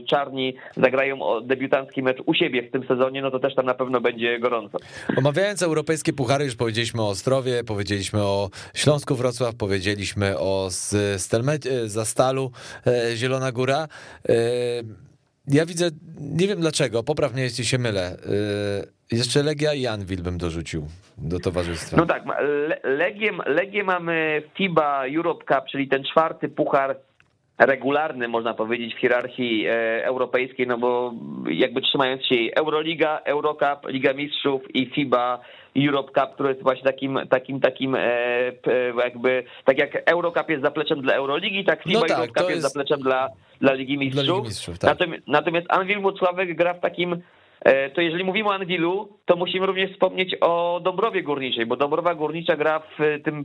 [0.06, 4.00] czarni zagrają debiutancki mecz u siebie w tym sezonie, no to też tam na pewno
[4.00, 4.78] będzie gorąco.
[5.16, 10.68] Omawiając europejskie puchary, już powiedzieliśmy o Ostrowie, powiedzieliśmy o Śląsku Wrocław, powiedzieliśmy o
[11.16, 12.50] Stelmecie, Zastalu,
[13.14, 13.88] Zielona Góra.
[15.50, 15.90] Ja widzę,
[16.20, 18.16] nie wiem dlaczego, popraw mnie jeśli się mylę.
[19.12, 20.86] Y, jeszcze Legia i Anvil bym dorzucił
[21.18, 21.96] do towarzystwa.
[21.96, 22.22] No tak,
[22.84, 26.96] Legię, Legię mamy FIBA Europe Cup, czyli ten czwarty puchar
[27.58, 31.14] regularny, można powiedzieć, w hierarchii e, europejskiej, no bo
[31.50, 35.40] jakby trzymając się Euroliga, Eurocup, Liga Mistrzów i FIBA
[35.86, 38.00] Europe Cup, który jest właśnie takim, takim, takim e,
[39.04, 42.50] jakby, tak jak Eurocup jest zapleczem dla Euroligi, tak FIBA no tak, Europe Cup jest,
[42.50, 43.28] jest zapleczem dla,
[43.60, 44.24] dla Ligi Mistrzów.
[44.24, 44.90] Dla Ligi Mistrzów tak.
[44.90, 47.22] natomiast, natomiast Anwil Włocławek gra w takim
[47.60, 52.14] e, to jeżeli mówimy o Anwilu, to musimy również wspomnieć o Dąbrowie Górniczej, bo Dąbrowa
[52.14, 53.44] Górnicza gra w tym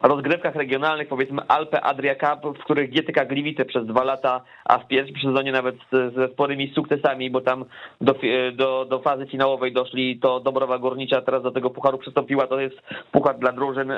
[0.00, 4.86] rozgrywkach regionalnych, powiedzmy Alpe Adria Cup, w których GTK Gliwice przez dwa lata, a w
[4.86, 5.76] pierwszym sezonie nawet
[6.16, 7.64] ze sporymi sukcesami, bo tam
[8.00, 8.14] do,
[8.52, 12.76] do, do fazy finałowej doszli, to Dobrowa Górnicza teraz do tego pucharu przystąpiła, to jest
[13.12, 13.96] puchar dla drużyn e,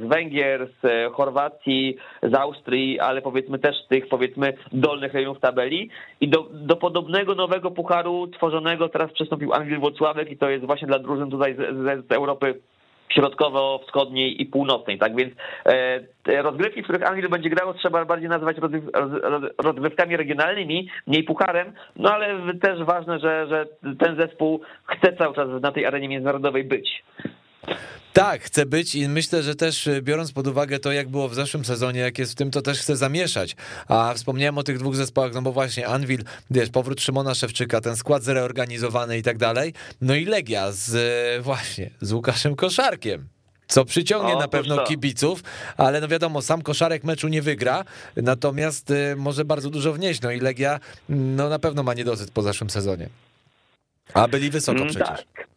[0.00, 5.40] z Węgier, z e, Chorwacji, z Austrii, ale powiedzmy też z tych powiedzmy dolnych rejonów
[5.40, 5.90] tabeli.
[6.20, 10.88] I do, do podobnego nowego pucharu tworzonego teraz przystąpił Anwil Włocławek i to jest właśnie
[10.88, 11.58] dla drużyn tutaj z,
[12.06, 12.60] z Europy
[13.14, 15.34] środkowo-wschodniej i północnej, tak więc
[15.66, 18.56] e, rozgrywki, w których Anglii będzie grało, trzeba bardziej nazywać
[19.58, 23.66] rozgrywkami regionalnymi, mniej pucharem, no ale też ważne, że, że
[23.98, 27.04] ten zespół chce cały czas na tej arenie międzynarodowej być.
[28.12, 31.34] Tak, chcę być i myślę, że też e, biorąc pod uwagę to, jak było w
[31.34, 33.56] zeszłym sezonie, jak jest w tym, to też chcę zamieszać.
[33.88, 37.96] A wspomniałem o tych dwóch zespołach, no bo właśnie Anvil, wiesz, powrót Szymona Szewczyka, ten
[37.96, 39.72] skład zreorganizowany i tak dalej.
[40.00, 43.28] No i Legia z e, właśnie, z Łukaszem Koszarkiem.
[43.66, 44.84] Co przyciągnie O, na pewno to.
[44.84, 45.42] kibiców,
[45.76, 47.84] ale no wiadomo, sam koszarek meczu nie wygra,
[48.16, 50.20] natomiast y, może bardzo dużo wnieść.
[50.20, 53.08] No i Legia no na pewno ma niedosyt po zeszłym sezonie.
[54.14, 55.08] A byli wysoko Mm, przecież.
[55.08, 55.53] Tak.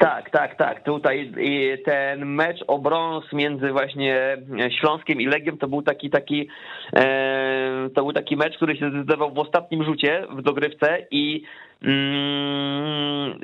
[0.00, 0.84] Tak, tak, tak.
[0.84, 4.36] Tutaj i ten mecz o brąz między właśnie
[4.80, 6.48] Śląskiem i Legią to był taki taki
[6.96, 11.42] e, to był taki mecz, który się zdecydował w ostatnim rzucie w dogrywce i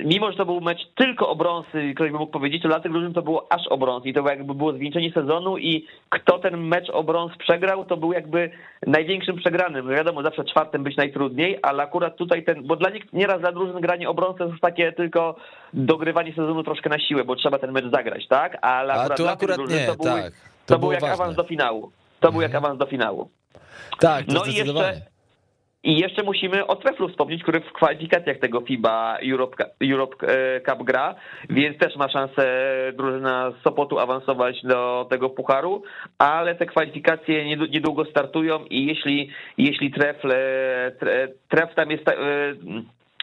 [0.04, 2.92] mimo, że to był mecz tylko o brąz, ktoś by mógł powiedzieć, to dla tych
[2.92, 6.66] drużyn to było aż o brąz i to jakby było zwieńczenie sezonu i kto ten
[6.66, 8.50] mecz o brąz przegrał, to był jakby
[8.86, 9.88] największym przegranym.
[9.88, 13.80] Wiadomo, zawsze czwartym być najtrudniej, ale akurat tutaj ten, bo dla nich nieraz dla drużyn
[13.80, 15.36] granie o brąz to jest takie tylko
[15.72, 18.58] dogrywanie sezonu troszkę na siłę, bo trzeba ten mecz zagrać, tak?
[18.62, 20.32] Ale A akurat tu dla akurat drużyn nie, to, był, tak.
[20.66, 21.12] to, To był jak ważne.
[21.12, 21.22] Mhm.
[21.22, 21.90] awans do finału.
[22.20, 23.30] To był jak awans do finału.
[24.00, 25.00] Tak, to No i jeszcze,
[25.86, 30.82] i jeszcze musimy o Treflu wspomnieć, który w kwalifikacjach tego FIBA Europe, Europe e, Cup
[30.82, 31.14] gra,
[31.50, 32.46] więc też ma szansę
[32.96, 35.82] drużyna z Sopotu awansować do tego pucharu,
[36.18, 42.04] ale te kwalifikacje nied- niedługo startują i jeśli, jeśli Trefl, e, tre- Tref tam jest...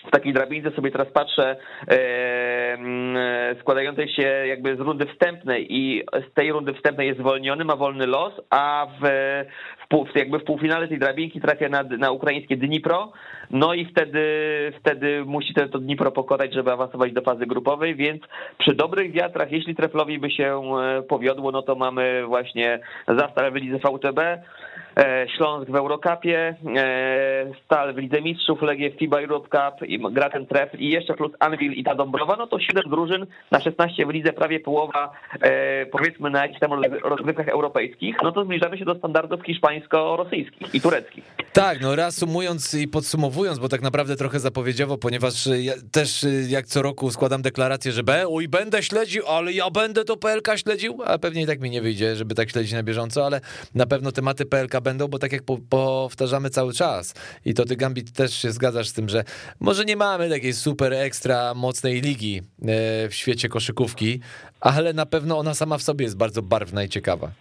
[0.08, 1.56] w takiej drabince sobie teraz patrzę,
[1.88, 7.66] e, e, składającej się jakby z rundy wstępnej i z tej rundy wstępnej jest zwolniony,
[7.66, 9.08] ma wolny los, a w,
[9.84, 13.12] w, pół, jakby w półfinale tej drabinki trafia na, na ukraińskie Dnipro,
[13.52, 14.24] no i wtedy,
[14.80, 18.22] wtedy musi to, Dnipro pokonać, żeby awansować do fazy grupowej, więc
[18.58, 23.56] przy dobrych wiatrach, jeśli Treflowi by się e, powiodło, no to mamy właśnie Zastal w
[23.56, 24.20] lidze VTB,
[25.38, 30.46] Śląsk w Eurocupie, e, Stal w Lidze Mistrzów, Legię w FIBA Europe Cup gra ten
[30.46, 34.10] tref i jeszcze plus Anvil i ta Dąbrowa, no to 7 drużyn na 16 w
[34.10, 38.86] lidze, prawie połowa e, powiedzmy na jakichś tam rozgry- rozgrywkach europejskich, no to zbliżamy się
[38.86, 41.24] do standardów hiszpańsko-rosyjskich i tureckich.
[41.54, 46.66] Tak, no reasumując i podsumowując, bo tak naprawdę trochę zapowiedziowo, ponieważ ja też y, jak
[46.66, 51.00] co roku składam deklarację, że be, oj, będę śledził, ale ja będę to PLK śledził,
[51.06, 53.42] a pewnie i tak mi nie wyjdzie, żeby tak śledzić na bieżąco, ale
[53.76, 57.14] na pewno tematy PLK będą, bo tak jak po, powtarzamy cały czas
[57.46, 59.24] i to ty Gambit też się zgadzasz z tym, że
[59.60, 64.20] może nie mamy takiej super ekstra mocnej ligi e, w świecie koszykówki,
[64.62, 67.32] ale na pewno ona sama w sobie jest bardzo barwna i ciekawa.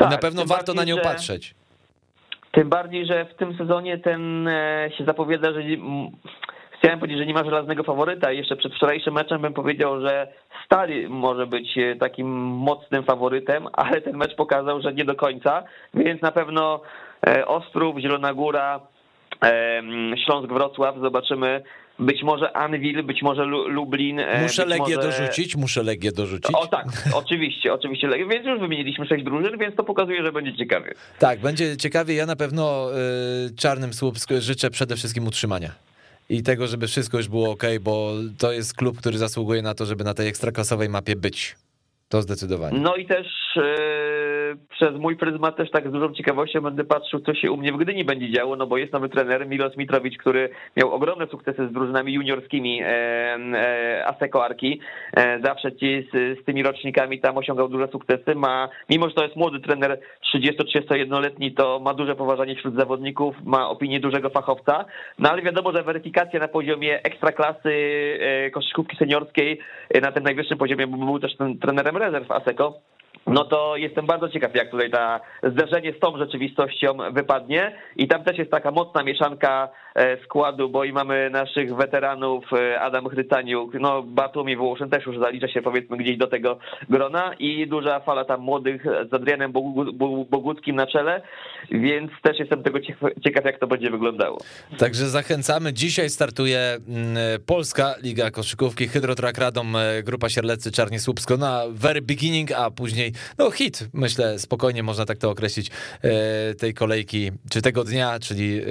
[0.00, 1.54] I na pewno tym warto na nią że- patrzeć.
[2.52, 5.60] Tym bardziej, że w tym sezonie ten e, się zapowiada, że
[6.82, 8.32] chciałem powiedzieć, że nie ma żelaznego faworyta.
[8.32, 10.28] Jeszcze przed wczorajszym meczem bym powiedział, że
[10.66, 15.62] Stali może być e, takim mocnym faworytem, ale ten mecz pokazał, że nie do końca,
[15.94, 16.80] więc na pewno
[17.26, 18.80] e, Ostrów, Zielona Góra,
[19.42, 21.62] e, m, Śląsk, Wrocław, zobaczymy.
[21.98, 24.20] Być może Anwil, być może Lu- Lublin.
[24.20, 25.08] e, Muszę Legię może...
[25.08, 26.54] dorzucić, muszę Legię dorzucić.
[26.56, 26.86] O tak,
[27.24, 28.06] oczywiście, oczywiście.
[28.08, 28.26] Legię.
[28.26, 30.94] Więc już wymieniliśmy sześć drużyn, więc to pokazuje, że będzie ciekawie.
[31.18, 32.14] Tak, będzie ciekawie.
[32.14, 32.88] Ja na pewno
[33.46, 35.70] y, Czarnym Słupsk życzę przede wszystkim utrzymania.
[36.28, 39.86] I tego, żeby wszystko już było ok, bo to jest klub, który zasługuje na to,
[39.86, 41.56] żeby na tej ekstraklasowej mapie być.
[42.08, 42.78] To zdecydowanie.
[42.80, 43.26] No i też
[44.70, 47.76] przez mój pryzmat też tak z dużą ciekawością będę patrzył, co się u mnie w
[47.76, 51.72] Gdyni będzie działo, no bo jest nowy trener Milos Mitrowicz, który miał ogromne sukcesy z
[51.72, 54.80] drużynami juniorskimi e, Aseko Arki.
[55.16, 58.34] E, zawsze ci z, z tymi rocznikami tam osiągał duże sukcesy.
[58.34, 60.00] Ma, mimo że to jest młody trener
[60.34, 64.84] 30-31-letni, to ma duże poważanie wśród zawodników, ma opinię dużego fachowca,
[65.18, 67.72] no ale wiadomo, że weryfikacja na poziomie ekstraklasy
[68.20, 69.58] e, koszykówki seniorskiej
[70.02, 72.80] na tym najwyższym poziomie, bo był też ten trenerem rezerw ASECO,
[73.26, 77.72] no to jestem bardzo ciekaw, jak tutaj ta zderzenie z tą rzeczywistością wypadnie.
[77.96, 82.80] I tam też jest taka mocna mieszanka e, składu, bo i mamy naszych weteranów, e,
[82.80, 86.58] Adam Chrycaniuk, no Batumi Wołoszyn też już zalicza się powiedzmy gdzieś do tego
[86.90, 91.22] grona i duża fala tam młodych z Adrianem Bogu- Bogu- Boguckim na czele,
[91.70, 94.38] więc też jestem tego ciekaw- jak to będzie wyglądało.
[94.78, 95.72] Także zachęcamy.
[95.72, 97.16] Dzisiaj startuje mm,
[97.46, 103.11] Polska Liga Koszykówki, Hydrotrak Radom, e, Grupa Sierlecy, Czarni Słupsko na very beginning, a później
[103.38, 105.70] no hit, myślę, spokojnie można tak to określić,
[106.02, 108.64] e, tej kolejki, czy tego dnia, czyli e,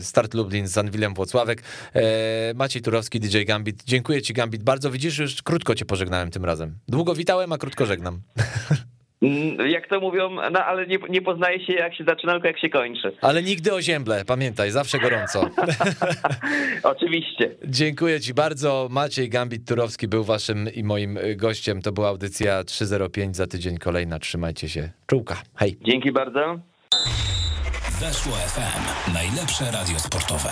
[0.00, 1.62] Start Lublin z Anwilem Włocławek.
[1.94, 3.82] E, Maciej Turowski, DJ Gambit.
[3.86, 4.90] Dziękuję ci Gambit bardzo.
[4.90, 6.78] Widzisz, już krótko cię pożegnałem tym razem.
[6.88, 8.20] Długo witałem, a krótko żegnam.
[9.22, 12.58] Mm, Jak to mówią, no ale nie, nie poznaje się jak się zaczyna, tylko jak
[12.60, 13.16] się kończy.
[13.20, 15.50] Ale nigdy o ziemble, pamiętaj, zawsze gorąco.
[16.82, 17.50] Oczywiście.
[17.64, 18.88] Dziękuję Ci bardzo.
[18.90, 21.82] Maciej Gambit Turowski był Waszym i moim y, gościem.
[21.82, 24.18] To była audycja 305 za tydzień kolejna.
[24.18, 24.90] Trzymajcie się.
[25.06, 25.42] Czułka.
[25.56, 25.78] Hej.
[25.82, 26.58] Dzięki bardzo.
[28.00, 29.12] Weszło FM.
[29.14, 30.50] Najlepsze radio sportowe.